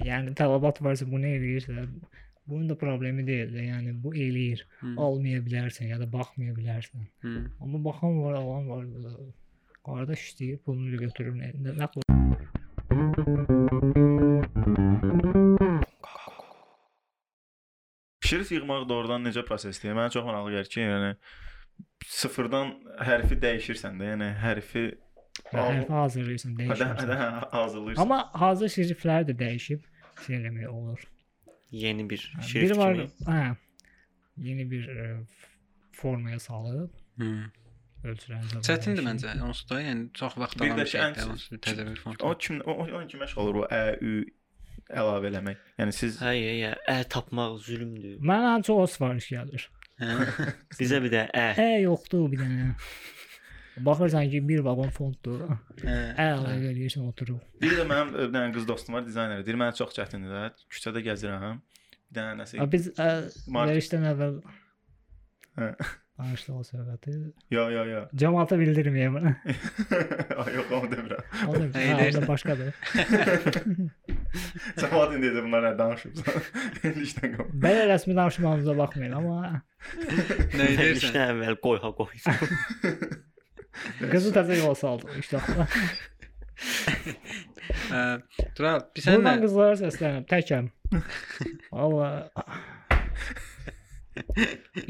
[0.07, 1.85] yəni tələbat varsa bunu eləyirsə
[2.49, 4.67] bunun da problemi deyil də, yəni bu eləyir.
[4.81, 4.95] Hı.
[5.07, 7.09] Almaya bilərsən ya da baxmaya bilərsən.
[7.25, 7.35] Hı.
[7.61, 8.85] Amma baxan var, alan var.
[9.87, 11.35] Qardaş istəyir, pulunu götürür.
[11.39, 11.89] Nə, nə,
[18.27, 19.95] Şiris yığmaq doğrudan necə prosesdir?
[19.95, 21.11] Mənə çox maraqlı gəlir ki, yəni
[22.11, 22.73] sıfırdan
[23.07, 24.87] hərfi dəyişirsən də, yəni hərfi
[25.53, 26.97] hərfi hazırlayırsan, dəyişirsən.
[27.03, 27.19] hədə
[27.53, 28.03] hazırlayırsan.
[28.03, 29.85] Amma hazır şriflər də dəyişib
[30.25, 31.05] şey eləmək olur.
[31.71, 33.09] Yeni bir Hə, şrift Biri var, kimi.
[33.27, 33.57] hə.
[34.37, 35.07] Yeni bir ə,
[35.97, 37.31] formaya salıb Hı.
[38.05, 38.63] ölçülərini.
[38.67, 41.53] Çətindir məncə onsuz da, yəni çox vaxt Bir də alan ki, şey ən- də onsuz
[41.53, 42.23] bir təzə bir font.
[42.23, 44.25] O kim o, o kim məşğul olur o ə, ü
[44.91, 45.65] əlavə eləmək.
[45.81, 48.21] Yəni siz Hə, ya, ya, ə tapmaq zülmdür.
[48.21, 49.67] Mənə ən çox o sifariş gəlir.
[50.01, 50.29] Hə.
[50.79, 51.47] Bizə bir də ə.
[51.59, 52.75] Ə yoxdur bir dənə.
[53.85, 55.41] Baxırsan ki, bir vaqon fontdur.
[55.83, 55.97] Hə.
[56.17, 57.41] Ə əlavə eləyirsən oturub.
[57.61, 59.43] bir də mənim bir dənə qız dostum var, dizayner.
[59.47, 60.43] Deyir mənə çox çətindir də.
[60.73, 61.59] Küçədə gəzirəm.
[62.09, 64.35] Bir dənə nəsə Ha, biz verişdən əvvəl
[65.61, 65.69] Hə.
[66.17, 67.13] danışdıq o söhbəti.
[67.53, 68.01] Ya ya ya.
[68.17, 69.15] Cəmaata bildirməyəm.
[69.27, 71.23] Ay yox, onu demirəm.
[71.49, 72.71] O da, Hey, hə, başqadır.
[74.81, 76.35] Cəmaət indi də bunlar nə danışıbsan.
[76.89, 77.47] İndi işdən qal.
[77.67, 79.37] Belə rəsmi danışmağımıza baxmayın, amma
[80.57, 80.97] Nə edirsən?
[80.97, 82.15] İşdən əvvəl qoy ha qoy.
[84.13, 85.37] Qızı təzə yola saldı işte.
[87.91, 88.03] Hə.
[88.57, 89.43] Tural, bir sən Buradan nə?
[89.45, 90.65] qızlara səslənirəm, təkəm.
[91.73, 92.09] Valla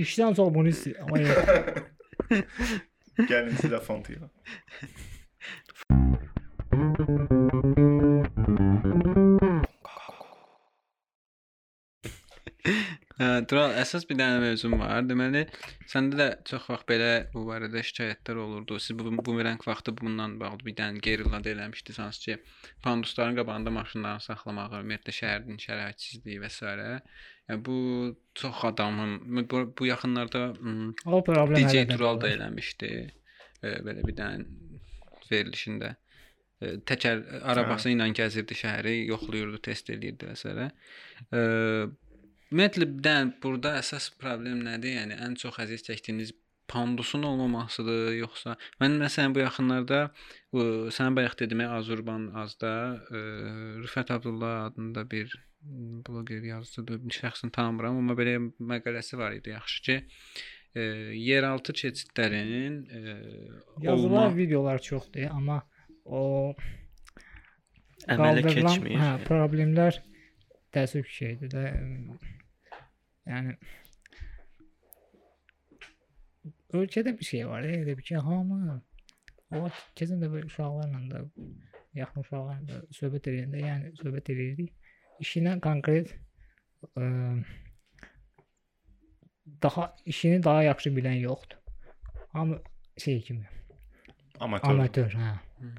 [0.05, 1.39] İşdən çox bunu istəyir, amma yox.
[3.31, 4.19] Gəlin sizə font ya.
[12.67, 12.73] Hə,
[13.17, 14.99] Tural, əsas bir dənə mövzum var.
[15.09, 15.47] Deməli,
[15.89, 18.77] səndə də çox vaxt belə bu barədə şikayətlər olurdu.
[18.83, 22.37] Siz bu bumerang vaxtı bundan bağlı bir dənə gerilla da eləmişdiniz ki,
[22.85, 26.77] pandusların qabağında maşınlarını saxlamağı, ümumiyyətlə şəhərin şəraitsizliyi və s.
[27.49, 27.79] Yəni bu
[28.35, 30.53] çox adamın bu, bu yaxınlarda
[31.07, 32.95] O problem DJ Tural da eləmişdi.
[33.65, 34.45] Belə bir dənə
[35.31, 35.97] verilişində.
[36.89, 40.29] Təkər arabası ilə gəzirdi şəhəri, yoxlayırdı, test eləyirdi.
[41.33, 41.41] E,
[42.53, 44.99] ümumiyyətlə burada əsas problem nədir?
[45.01, 46.35] Yəni ən çox əziyyət çəkdiyiniz
[46.71, 50.01] pandusun olmamasıdır, yoxsa mən məsələn bu yaxınlarda
[50.55, 50.63] bu
[50.95, 52.73] sən bayaq dedim Azurban azda
[53.11, 53.21] e,
[53.85, 55.35] Rüfət Abdullah adında bir
[56.07, 57.01] bloger yazıcıdır.
[57.21, 58.39] Şəxsən tanımıram, amma belə
[58.73, 59.97] məqaləsi var idi yaxşı ki,
[60.75, 60.81] e,
[61.29, 63.05] yeraltı keçidlərin e,
[63.83, 65.63] Yazılar, olma videolar çoxdur, amma
[66.05, 66.55] o
[68.07, 68.99] Əmələ keçmir.
[69.01, 69.97] Hə, problemlər
[70.77, 71.65] təəssüf ki, şeydir də.
[73.27, 73.57] Yəni
[76.77, 78.79] ölkədə bir şey var, elə bir ki, hamı
[79.57, 79.67] o
[79.99, 81.25] keçən dəfə uşaqlarla da
[81.97, 84.73] yaxın uşaqlarla da söhbət edəndə, yəni söhbət edirdik.
[85.25, 86.13] İşinə konkret
[86.95, 87.11] ə,
[89.63, 91.63] daha işini daha yaxşı bilən yoxdur.
[92.33, 92.61] Hamı
[92.99, 93.49] şey kimi
[94.41, 94.71] Amatör.
[94.71, 95.31] Amatör, hə.
[95.61, 95.71] Hı.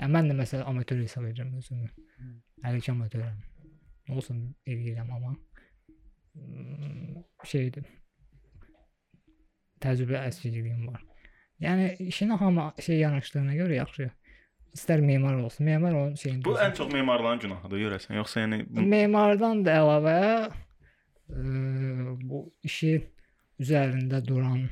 [0.00, 1.88] Yəni mən də məsələn amatör hesab edirəm özümü.
[2.64, 3.38] Hələ ki amatörəm.
[4.10, 5.36] Olsun eləyirəm amma
[6.34, 7.86] mm, şeydir.
[9.82, 11.02] Təcrübə əskiciliyim var.
[11.62, 14.10] Yəni işinə hamı şey yanaşdığına görə yaxşı.
[14.74, 16.44] İstər memar olsun, memar onun şeyini.
[16.44, 18.16] Bu ən çox memarların günahıdır görəsən.
[18.16, 22.94] Yoxsa yəni memardan da əlavə ə, bu işi
[23.60, 24.64] üzərində duran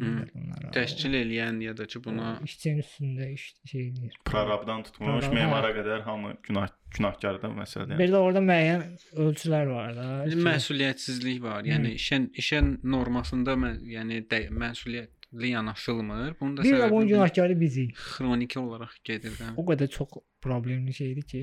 [0.00, 0.70] bunlara?
[0.74, 4.14] təşkil eləyən ya da ki buna işçinin üstündə iş şey edir.
[4.24, 7.98] prorabdan tutmuş memara qədər hamı günah günahkardır məsələdə.
[7.98, 8.84] Bir də orada müəyyən
[9.24, 10.06] ölçülər var da.
[10.48, 11.64] Məsuliyyətsizlik var.
[11.64, 16.36] Yəni işin işin normasında mən, yəni də, məsuliyyətli yanaşılmır.
[16.40, 17.96] Bunun da Bir də bunun səbəbi günahkarı bizik.
[17.96, 19.54] xroniki olaraq gedir də.
[19.56, 20.08] O qədər çox
[20.42, 21.42] problemli şeydir ki,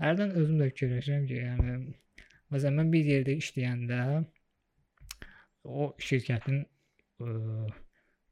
[0.00, 1.76] hərdən özüm də fikirləşirəm ki, yəni
[2.54, 4.00] məsələn mən bir yerdə işləyəndə
[5.64, 6.64] o şirkətin
[7.20, 7.32] ə,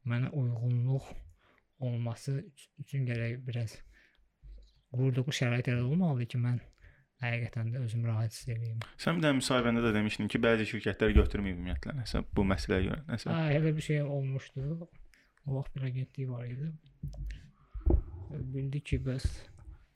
[0.05, 1.09] mənə uyğunluq
[1.85, 3.75] olması üç- üçün gərək biraz
[4.95, 6.59] qurduğu şərait elə olmalıdır ki, mən
[7.23, 8.79] həqiqətən də özümü rahat hiss edeyim.
[9.01, 13.01] Sən bir də müsahibəndə də demişdin ki, bəzi şirkətlər götürməyib ümumiyyətlə nəsə bu məsələyə görə
[13.09, 13.31] nəsə.
[13.31, 14.89] Hə, elə bir şey olmuşdu.
[15.45, 16.71] O vaxt bir agentlik var idi.
[18.55, 19.25] Bildi ki, bəs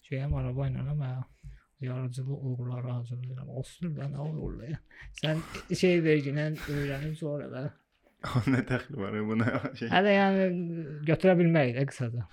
[0.10, 1.12] şeyəm araba ilə amma
[1.82, 3.50] yaradıcılıq uğurları hazırlayıram.
[3.50, 4.80] Olsun da nə olur ya.
[5.22, 5.40] Sən
[5.76, 7.64] şey verginən öyrənib sonra da.
[8.54, 9.48] Nə dəxli var buna
[9.80, 9.90] şey.
[9.94, 10.48] Hələ yəni
[11.08, 12.28] götürə bilmərik də qısaca.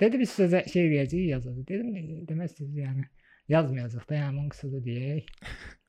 [0.00, 1.54] Dedi biz sizə şey verəcəyik yazdı.
[1.68, 1.92] Dedim
[2.28, 3.06] demək istəyirsiniz yəni
[3.52, 5.32] yazmayacaq da, yəni qısaca deyək.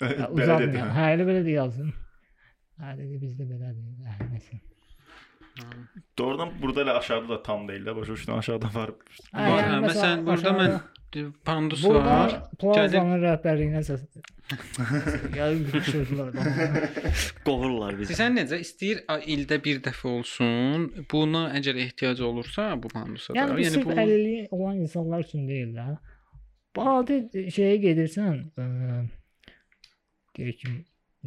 [0.04, 0.92] Hə, Belə Uzatmayaq.
[0.98, 1.94] Hə, elə belə də yazın.
[2.82, 3.88] Hə, dedi bizdə belədir.
[4.08, 4.60] Hə, nəsə.
[6.20, 8.94] Doğrudan burada elə aşağıda da tam deyil də, başa düşdün, aşağıda var.
[9.34, 9.48] Hə,
[9.88, 10.76] məsələn, burada mən
[11.46, 12.32] pandus var.
[12.60, 13.82] Burada Plazanın rəhbərliyinə.
[17.48, 18.16] Qovurlar bizi.
[18.18, 19.04] Sən necə istəyir
[19.36, 20.88] ildə bir dəfə olsun.
[21.12, 23.40] Buna əgər ehtiyac olursa bu pandusa da.
[23.40, 25.88] Yəni, Yəni bu əlilliyi olan insanlar üçün deyil də.
[26.76, 27.16] Bu adi
[27.56, 28.66] şeyə gedirsən, ə,
[30.38, 30.74] deyək ki,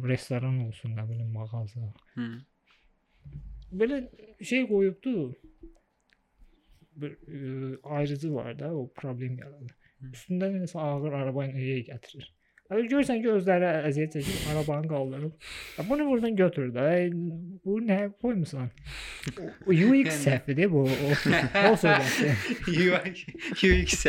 [0.07, 1.89] restoran olsun, nə bilim, mağaza.
[2.15, 2.27] Hı.
[3.81, 4.03] Belə
[4.41, 5.15] şey qoyubdu.
[6.95, 9.71] Bir ə, ayrıcı var da, o problem yaradır.
[10.11, 12.27] Üstündə nəsə ağır araba ilə gətirir.
[12.71, 15.33] Hələ görsən ki, özləri əziyyət çəkir, arabanı qaldırıb.
[15.89, 16.85] Bunu buradan götür də.
[17.65, 18.69] Bu nə qoymusan?
[19.67, 20.85] UX Yəni- səhvidir bu.
[20.87, 21.11] O,
[21.67, 21.73] o.
[22.71, 23.11] UI
[23.67, 24.05] UX.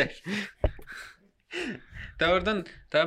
[2.19, 3.03] Doğrudan da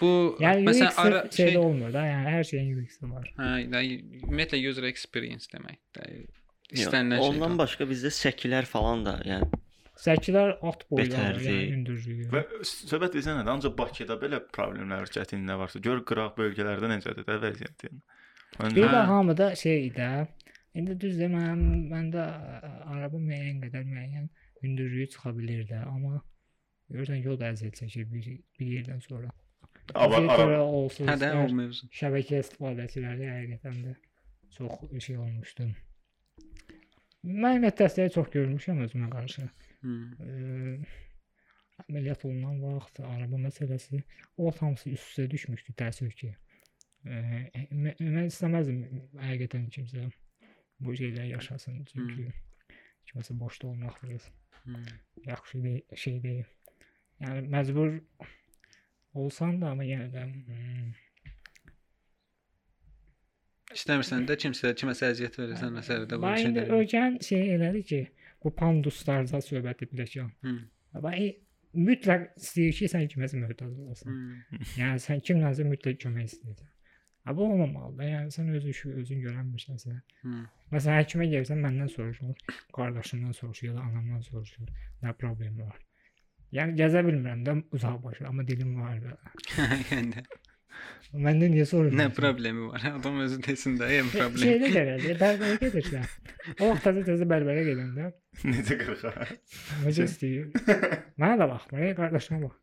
[0.00, 0.10] bu
[0.42, 2.02] Yəni məsələn UX ara şey olmur da.
[2.04, 3.30] Yəni hər şeyin UX-i var.
[3.38, 6.26] hə, da, ümumiyyətlə user experience deməkdir.
[6.26, 6.37] Yox,
[6.74, 7.28] İstənilən şey.
[7.28, 9.48] Ondan başqa bizdə səkilər falan da, yəni
[9.98, 11.46] Səkilər at boyu Betərdir.
[11.48, 12.26] yəni hündürlüyü.
[12.30, 13.50] Və söhbət etsən nədir?
[13.50, 17.98] Ancaq Bakıda belə problemlər, çətinliklər varsa, gör qıraq bölgələrdə necədir də vəziyyət yəni.
[18.76, 19.00] Bir də Hə.
[19.10, 20.10] hamıda şey də.
[20.78, 22.22] İndi düzdür mən məndə
[22.94, 24.28] araba müəyyən qədər müəyyən
[24.62, 26.20] hündürlüyü çıxa bilər də, amma
[26.92, 29.32] görürsən yol da əziyyət çəkir bir, bir yerdən sonra.
[29.88, 31.06] Bir araba- olsun.
[31.10, 31.90] Hə də o mövzu.
[31.90, 33.96] şəbəkə istifadəçiləri həqiqətən də
[34.54, 35.70] çox şey olmuşdu.
[37.26, 39.48] Mən dəstəyi çox görmüşəm özümə qarşı.
[39.82, 39.94] Hı.
[40.22, 40.34] Ə,
[41.84, 44.02] əməliyyat olunan vaxt araba məsələsi
[44.36, 46.30] o hamısı üst-üstə düşmüşdü təəssüf ki.
[47.06, 47.18] Ə,
[47.72, 48.84] mən, mən istəməzdim
[49.22, 50.06] həqiqətən kimsə
[50.80, 52.28] bu şeylər yaşasın çünki
[53.08, 54.30] kiməsə boşda olmaq biraz
[54.64, 54.78] Hı.
[55.26, 56.44] yaxşı deyil, şey deyil.
[57.20, 57.98] Yəni məcbur
[59.14, 60.90] olsan da amma yenə də hmm,
[63.74, 66.70] İstəmirsən də kimsə kiməsə əziyyət verirsən məsələdə bu indi şeylər.
[66.78, 68.00] ölkən şey elədi ki,
[68.44, 70.30] bu panduslarda söhbət ediləcək.
[71.04, 71.26] Bax e,
[71.76, 74.16] mütləq istəyir ki, sən kiməsə möhtac olasan.
[74.48, 74.62] Hı.
[74.80, 76.70] Yəni sən kimdənsə mütləq kömək istəyirsən.
[77.28, 78.08] Ha bu olmamalıdır.
[78.08, 79.98] Yəni sən öz işi özün görənmirsənsə.
[80.22, 80.38] Hı.
[80.72, 82.40] Məsələn həkimə gəlsən məndən soruşur,
[82.72, 84.72] qardaşımdan soruşur ya da anamdan soruşur.
[85.04, 85.76] Nə problemi var?
[86.56, 89.18] Yəni gəzə bilmirəm də uzaq başı, amma dilim var da.
[89.90, 90.24] yəni
[91.08, 91.98] Məndən niyə soruşursun?
[92.02, 92.82] nə problemi var?
[92.98, 94.42] Adam özü desin də, yəni problem.
[94.44, 96.06] Şeydə gələcək, bərbərə gedirsən.
[96.58, 98.10] O vaxt təzə-təzə bərbərə gedəndə
[98.52, 99.28] necə qırığa?
[99.86, 100.50] necə istəyir?
[101.16, 102.58] Mənə də baxmır, ey qardaşıma bax.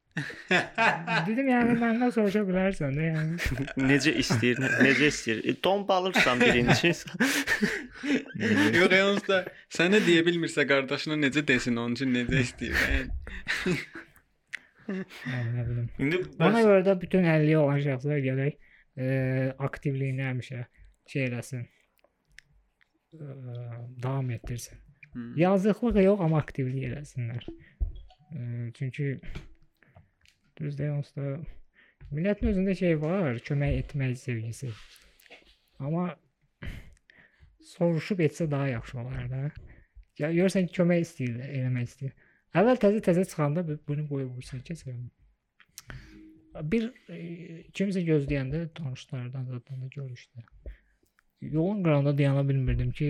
[1.28, 3.50] Dedim yəni məndən soruşa bilərsən də yəni.
[3.90, 5.42] necə istəyir, necə istəyir.
[5.44, 6.94] E, don balırsan birinci.
[8.78, 9.42] Yox, yalnız da
[9.74, 12.78] sənə deyə bilmirsə qardaşına necə desin, onun üçün necə istəyir.
[14.88, 15.86] Yəni.
[16.00, 18.58] İndi Ona bəs görə də bütün 50 olan şəxslər gələk
[18.98, 19.06] e,
[19.68, 20.66] aktivliyini həmişə
[21.12, 21.66] şey eləsin.
[23.14, 23.20] E,
[24.04, 24.78] davam etdirsin.
[25.14, 25.26] Hı.
[25.42, 27.48] Yazıqlıq yox, amma aktivlik eləsinlər.
[28.36, 29.20] E, çünki
[30.60, 31.38] düzdür, onsuz da
[32.12, 34.72] millətin özündə şey var, kömək etmək sevgisi.
[35.80, 36.14] Amma
[37.66, 39.42] soruşub etsə daha yaxşı olar da.
[40.20, 42.14] Ya görsən ki, kömək istəyir, eləmək istəyir.
[42.56, 45.06] Əvvəl təzə-təzə çıxanda bu- bunu qoyub vursan keçirəm.
[46.72, 47.20] Bir e,
[47.76, 50.46] kimsə gözləyəndə tanışlardan zaten da görüşdü.
[51.42, 53.10] Yolun qırağında dayana bilmirdim ki,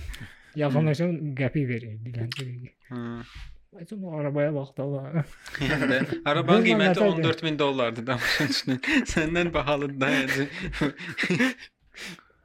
[0.62, 2.48] yaxınlaşam qəpik verir dilənçi.
[2.90, 3.04] Hı.
[3.76, 5.16] Bəlkə o arabaya bax da var.
[5.70, 8.78] Yəni arabanın qiyməti nəsə 14000 dollardır da başa düşdün.
[9.14, 10.12] Səndən bahalıdır da.
[10.20, 10.46] Yəni.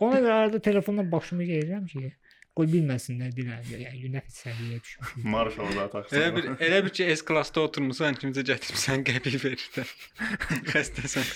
[0.01, 2.13] Ona görə də telefonla başımı yeyirəm ki,
[2.57, 3.77] qoy bilməsinlər dilənçi.
[3.85, 5.25] Yəni nəfis səviyyəyə düşmüşük.
[5.35, 6.17] marş orada taksi.
[6.19, 9.85] Elə bir elə bir ki S klassda oturmusan, kimsə gətirmisən qəpik verir də.
[10.73, 11.31] Xəstəsən.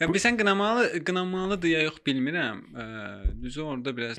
[0.00, 2.64] Ya bilsən qınamalı qınamalıdır ya yox bilmirəm.
[3.42, 4.18] Düzü orada biraz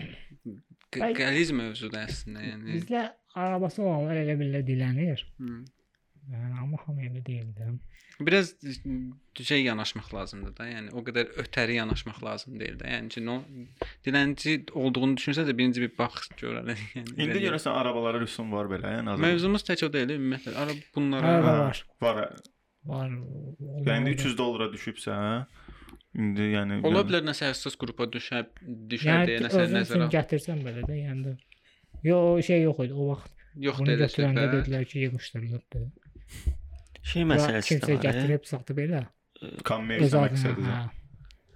[0.96, 2.80] qəliz mövzudur əslində, yəni.
[2.80, 3.04] Bizdə
[3.38, 5.26] arabası olanlar elə billə dilənir.
[5.40, 5.60] Hı.
[6.30, 7.72] Yəni amma hamı elə deyil də.
[8.20, 8.50] Biraz
[9.40, 10.66] şey yanaşmaq lazımdır da.
[10.68, 12.90] Yəni o qədər ötəri yanaşmaq lazım deyil də.
[12.92, 13.38] Yəni ki, no
[14.06, 16.76] dilənçi olduğunu düşünsə də birinci bir bax gör hələ.
[16.98, 19.24] Yəni İndi görəsən arabalara rüsum var belə, yəni azad.
[19.24, 20.56] Mövzumuz tək o deyil, ümumiyyətlə.
[20.66, 21.82] Ara bunlara Hə, var.
[22.02, 22.22] Var.
[22.92, 23.16] Var.
[23.88, 25.34] Yəni 300 dollara düşübsə, hə?
[26.20, 30.12] İndi yəni Ola bilər nəsə həssas qrupa düşə Yəni deyə nəsə özün üçün nəzərə.
[30.18, 31.34] gətirsən belə də, yəni də.
[32.04, 32.94] Yo, o şey yox idi.
[33.00, 34.52] O vaxt Yox söhbət.
[34.54, 35.88] dedilər ki, yığışdır, yoxdur.
[37.10, 38.04] Şey məsələsi də var.
[38.04, 39.04] gətirib satdı belə.
[39.66, 40.28] kommersiya Öz adına.
[40.28, 40.66] məqsədi.
[40.68, 40.80] hə.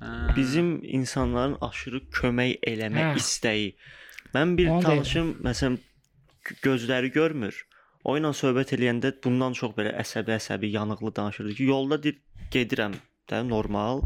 [0.03, 0.35] Hə.
[0.35, 3.15] Bizim insanların aşırı kömək eləmə Hə.
[3.19, 3.73] istəyi.
[4.33, 5.77] Mən bir Onu tanışım məsələn
[6.47, 7.65] g- gözləri görmür.
[8.03, 12.17] O ilə söhbət eləyəndə bundan çox belə əsəbi-əsəbi, yanıqlı danışırdı ki, yolda deyir
[12.51, 12.95] gedirəm
[13.29, 14.01] də normal.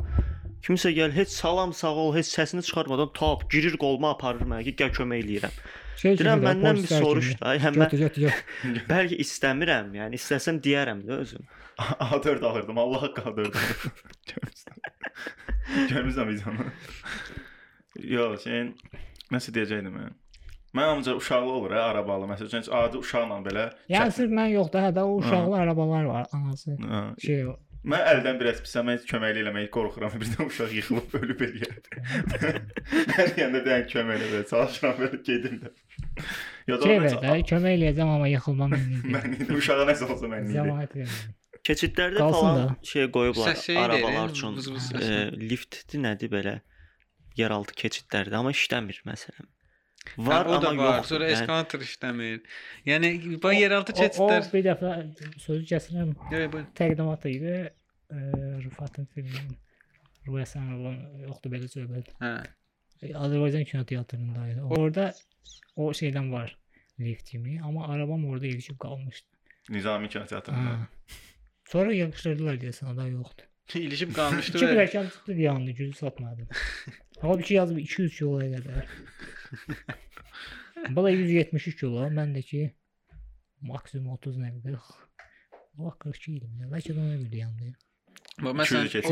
[0.67, 4.75] Kimsə gəl, heç salam, sağ ol, heç səsini çıxarmadan tap girir qoluma aparır mənə ki,
[4.83, 5.55] gəl kömək eləyirəm.
[5.97, 7.55] Şey Deyirəm məndən bir soruş da.
[7.63, 8.83] Həm mən Götür, götür, götür.
[8.89, 11.47] bəlkə istəmirəm, yəni istəsəm deyərəm də özüm.
[11.79, 12.77] A4 alırdım.
[12.77, 13.57] Allah haqqı A4.
[15.89, 16.27] Görmüsən.
[16.29, 16.69] Vicdanı.
[18.13, 18.71] Yox, şeyin
[19.33, 20.15] nəsə deyəcəydim mən.
[20.77, 22.27] Mən ancaq uşaqlı olur, hə, arabalı.
[22.29, 23.69] Məsələn, heç adi uşaqla belə.
[23.89, 26.75] Yəni sırf mən yox da, hə də o uşaqlı arabalar var, anası.
[26.89, 27.55] Ha, Şey o.
[27.87, 30.11] Mən əldən biraz pisəm, heç köməkli eləməyə qorxuram.
[30.21, 31.77] Birdən uşaq yıxılıb ölüb eləyər.
[33.15, 35.71] Hər yanda bir dənə kömək elə belə çalışıram belə gedim də.
[36.67, 39.01] Ya Şey da ver də, kömək eləyəcəm amma yıxılmam indi.
[39.15, 40.55] mən indi uşağa nəsə olsa mən indi.
[40.57, 41.27] Zəmanət vermir.
[41.67, 44.57] Keçidlərdə falan şey qoyublar arabalar üçün.
[45.51, 46.55] liftdir nədir belə?
[47.39, 49.47] Yeraltı keçidlərdə amma işləmir məsələn.
[50.17, 50.97] Var, o da amma var.
[51.01, 51.07] yox.
[51.11, 52.37] Sonra eskalator işləmir.
[52.87, 53.09] Yəni
[53.43, 54.45] bu yeraltı O, o keçidlər.
[54.53, 54.91] bir dəfə
[55.43, 56.13] sözü kəsirəm.
[56.31, 57.55] Yox, Təqdimat idi.
[58.63, 59.57] Rıfatın filminin
[60.27, 60.95] Rüyəsən olan
[61.27, 62.13] yoxdur belə söhbət.
[62.23, 62.31] hə.
[63.13, 64.61] Azərbaycan kino teatrındaydı.
[64.63, 65.13] Orada
[65.75, 66.57] o şeydən var
[66.99, 69.27] lift kimi, amma arabam orada ilişib qalmışdı.
[69.69, 70.87] Nizami kinoteatrında.
[71.67, 73.43] Sonra yığışdırdılar deyəsən, o da yoxdur.
[73.75, 76.47] İlişib qalmışdı İki və pilləkən çıxdı yandı, gücü satmadı.
[77.21, 78.85] Halbuki yazıb 200 kiloya qədər.
[80.95, 82.61] Bala 173 kilo, məndəki
[83.61, 84.79] maksimum 30 nə qədər.
[85.77, 86.55] Allah 42 idim.
[86.61, 87.73] ya, Bəlkə də ona görə yandı.
[88.41, 89.07] Bu İki məsələn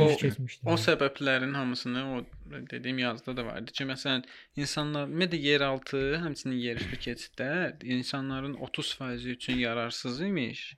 [0.65, 0.73] o.
[0.73, 2.21] O səbəblərin hamısını o
[2.71, 9.57] dediyim yazıda da vardı ki, məsələn, insanlar ümumiyyətlə yeraltı, həmçinin yerüstü keçidlər insanların 30% üçün
[9.65, 10.75] yararsız imiş.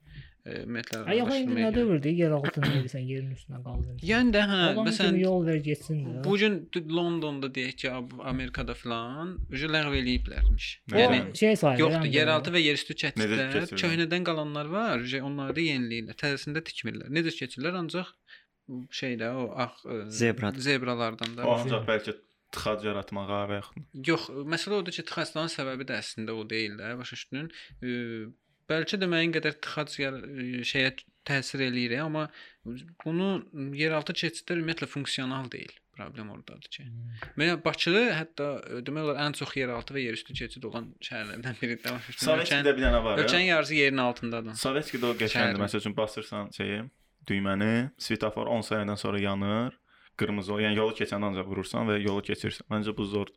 [0.47, 4.05] E, Ümumiyyətlə Ay yox, indi nə dövrdə yer altında edirsən, yerin üstünə qaldırırsan.
[4.07, 6.23] Yəni də hə, məsələn yol ver getsin də.
[6.23, 6.55] bu gün
[6.95, 7.91] Londonda deyək ki,
[8.31, 10.69] Amerikada filan ücə ləğv eləyiblərmiş.
[10.95, 11.83] Yəni şey sayılır.
[11.83, 17.11] yoxdur, yeraltı və yerüstü keçidlər köhnədən qalanlar var, ücə onları da yeniləyirlər, təzəsində tikmirlər.
[17.11, 18.15] Necə keçirlər ancaq
[19.01, 20.51] şeydə o ağ e, Zebra.
[20.51, 21.45] zebralardan da.
[21.47, 22.15] O ancaq bəlkə
[22.55, 26.93] tıxac yaratmağa və yaxud Yox, məsələ odur ki, tıxacların səbəbi də əslində o deyil də,
[26.99, 27.49] başa düşdün?
[27.81, 27.95] E,
[28.71, 30.11] bəlkə də məyin qədər tıxac e,
[30.67, 30.93] şeyə
[31.27, 32.27] təsir eləyir, amma
[33.03, 33.29] bunu
[33.75, 35.75] yeraltı keçidlər ümumiyyətlə funksional deyil.
[35.97, 36.83] Problem ordadır ki.
[37.41, 41.95] Mənə Bakı hətta e, demək olar ən çox yeraltı və yerüstü keçid olan şəhərlərdən biridir.
[42.21, 43.23] Sovetskidə bir dənə var.
[43.23, 43.55] ölkənin ya.
[43.55, 44.59] yarısı yerin altındadır.
[44.61, 45.63] Sovetskidə o qəşəngdir.
[45.63, 46.83] Məsəl üçün basırsan şeyi,
[47.29, 49.75] düyməni, svetofor 10 sayədən sonra yanır.
[50.17, 52.65] Qırmızı yəni yolu keçəndə ancaq vurursan və yolu keçirsən.
[52.73, 53.27] Məncə bu zor.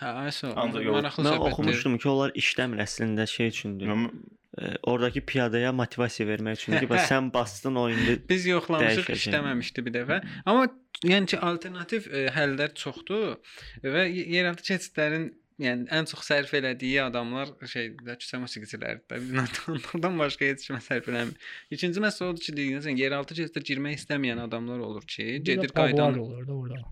[0.00, 0.50] Hə, ayso.
[0.56, 1.52] Ancaq yol- Maraqlı Mən söhbətdir.
[1.52, 3.86] oxumuşdum ki, onlar işləmir əslində şey üçündür.
[3.94, 4.10] Mən
[4.58, 9.84] E, oradakı piyadaya motivasiya vermək üçündür ki, bax sən bastın o indi Biz yoxlamışıq, işləməmişdi
[9.86, 10.16] bir dəfə.
[10.46, 10.64] Amma
[11.04, 13.36] yəni ki, alternativ e, həllər çoxdur
[13.84, 15.28] və yeraltı keçidlərin
[15.62, 19.24] yəni ən çox sərf elədiyi adamlar şeydə küçə musiqiçiləridir.
[19.72, 21.34] Onlardan başqa heç kimə sərf eləmir.
[21.74, 26.46] İkinci məsələ odur ki, deyirsən, yeraltı keçidə girmək istəməyən adamlar olur ki, gedir qaydan olur
[26.46, 26.84] da orada.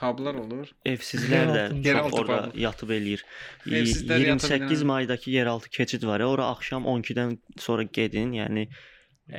[0.00, 0.72] publar olur.
[0.86, 2.58] evsizlər də Yeraltı orada pub.
[2.64, 3.20] yatıb eləyir.
[3.66, 6.20] Evsizlər yata 28 bilən- maydakı yeraltı keçid var.
[6.20, 8.32] Ora axşam 12-dən sonra gedin.
[8.40, 8.68] Yəni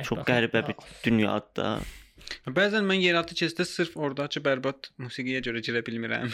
[0.06, 1.78] çox qəribə bir dünyadır da.
[2.56, 6.30] Bəzən mən yeraltı keçiddə sırf oradakı bərbad musiqiyə görə girə bilmirəm.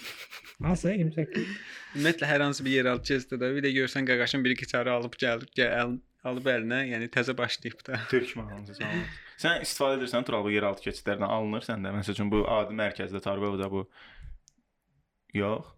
[0.66, 1.50] Hansı 28?
[1.96, 5.52] Ümumiyyətlə hər hansı bir yeraltı keçiddə də bir də görsən qaqaşın biri gitarı alıb gəlib
[5.58, 8.00] gəl alıb əlinə, yəni təzə başlayıb da.
[8.14, 9.06] Türk mahnısı çalır.
[9.42, 11.94] Sən istifadə edirsən Tural bu yeraltı keçidlərdən alınır səndə.
[11.98, 13.88] Məsəl üçün bu adi mərkəzdə Targovda bu
[15.34, 15.72] Yox.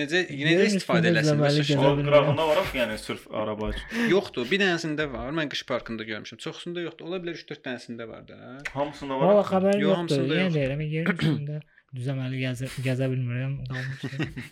[0.00, 1.26] Necə Yerin necə istifadə eləsin?
[1.30, 2.06] düzəməli Başa O Gələ bilmirəm.
[2.10, 4.06] qırağında var axı, yəni sırf araba üçün.
[4.14, 4.46] Yoxdur.
[4.50, 5.32] Bir dənəsində var.
[5.40, 6.38] Mən qış parkında görmüşəm.
[6.46, 7.04] Çoxsunda yoxdur.
[7.10, 8.38] Ola bilər 3-4 dənəsində var da.
[8.74, 9.26] Hamısında var.
[9.34, 10.24] Valla xəbərim Yox, yoxdur.
[10.30, 10.54] Yenə yox.
[10.58, 11.60] deyirəm, yerin üstündə
[11.96, 13.54] düzəməli gəzə, gəzə bilmirəm.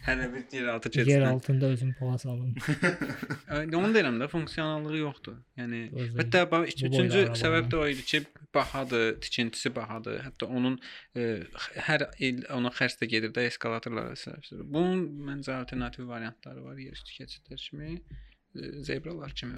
[0.07, 1.23] Hələ bir Yer keçid.
[1.23, 2.55] altında özüm pala salım.
[3.79, 5.37] Onu deyirəm də funksionallığı yoxdur.
[5.61, 6.19] Yəni Özü.
[6.19, 8.23] hətta bax üçüncü səbəb də o idi ki,
[8.55, 10.19] bahadır, tikintisi bahadır.
[10.27, 10.81] Hətta onun
[11.15, 11.29] e,
[11.89, 14.65] hər il ona xərc də gedir də eskalatorlara səbəb.
[14.75, 17.95] Bunun məncə alternativ variantları var, yerüstü keçidlər kimi,
[18.59, 19.58] e, zebralar kimi.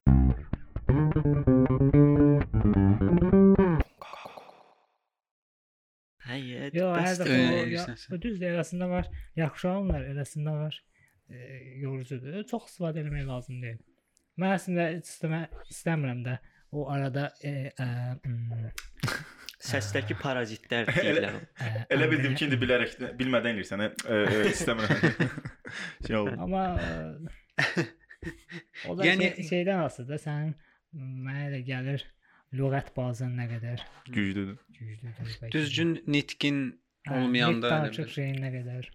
[6.76, 9.09] Yox, hər dəfə o, ya, edirsən o düz arasında var.
[9.37, 10.78] Yaxşı alınlar, arasında var.
[11.30, 11.37] E,
[11.83, 12.44] yorucudur.
[12.50, 13.78] Çox istifadə etmək lazım deyil.
[14.40, 16.38] Mən əslində istəmə istəmirəm də
[16.72, 17.86] o arada e, e,
[18.24, 18.70] mm,
[19.61, 21.34] Səsdəki parazitlər Elə- deyirlər.
[21.61, 23.82] e, Elə e, bildim ki, indi bilərək bilmədən eləyirsən.
[23.84, 25.34] E, e, istəmirəm.
[26.07, 26.36] şey oldu.
[26.47, 27.84] Amma e,
[28.88, 30.22] o da Yəni- şey, şeydən asılıdır.
[30.24, 30.55] Sənin
[31.26, 32.07] mənə elə gəlir
[32.57, 34.57] lüğət bazən nə qədər Güclüdür.
[34.78, 35.12] güclüdür.
[35.42, 35.51] bəlkə.
[35.55, 36.59] Düzgün nitqin
[37.09, 38.12] Hə, olmayanda açıq bil.
[38.16, 38.88] şeyin nə qədər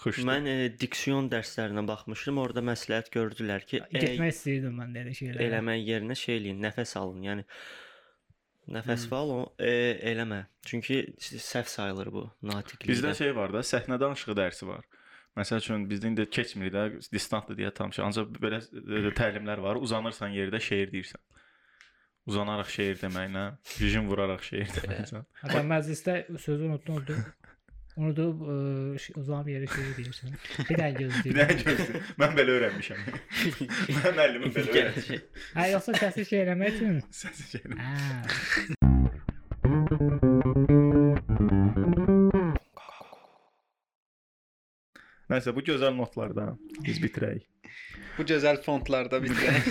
[0.00, 0.24] xışdı.
[0.28, 2.38] Mən e, diksiyon dərslərinə baxmışdım.
[2.38, 5.48] Orada məsləhət gördülər ki, e, Getmək istəyirdim mən də elə şeylərə.
[5.48, 7.22] eləmək yerinə şey eləyin, nəfəs alın.
[7.26, 7.44] Yəni
[8.76, 9.16] nəfəs Hmm.
[9.18, 9.72] al, e,
[10.12, 10.44] eləmə.
[10.66, 12.92] Çünki səhv sayılır bu natiqlikdə.
[12.92, 14.84] Bizdə şey var da, səhnə danışığı dərsi var.
[15.36, 18.04] Məsəl üçün bizdə indi keçmir də, distantlı deyə tam şey.
[18.04, 19.76] Ancaq belə e, təlimlər var.
[19.76, 21.20] Uzanırsan yerdə şeir deyirsən.
[22.28, 23.44] Uzanaraq şeir deməklə,
[23.80, 25.22] vijin vuraraq şeir deməklə.
[25.42, 27.20] Hətta məclisdə sözü unutdum, unutdum.
[28.00, 28.36] Unudub
[29.18, 30.30] uzanıb yerə şey deyirsən.
[30.68, 31.34] Bir dənə Bir gözləyir.
[31.40, 32.02] dənə gözlə.
[32.22, 33.00] Mən belə öyrənmişəm.
[33.98, 35.20] Mən müəllimim belə öyrənmişəm.
[35.58, 36.96] Hə, yoxsa səsi şey eləmək üçün.
[37.10, 37.62] Səs şey.
[45.30, 45.36] Hə.
[45.38, 47.46] Nəsə bu gözəl notlardan biz bitirək.
[48.16, 49.68] Bu gözəl fontlarda bitirək.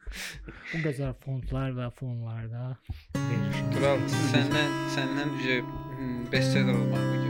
[0.72, 2.72] Bu gözəl fontlar və fonlarda
[3.12, 3.68] verilişimiz.
[3.76, 5.60] Tural, səndən səndən ücə
[6.32, 7.25] bestseller olmağı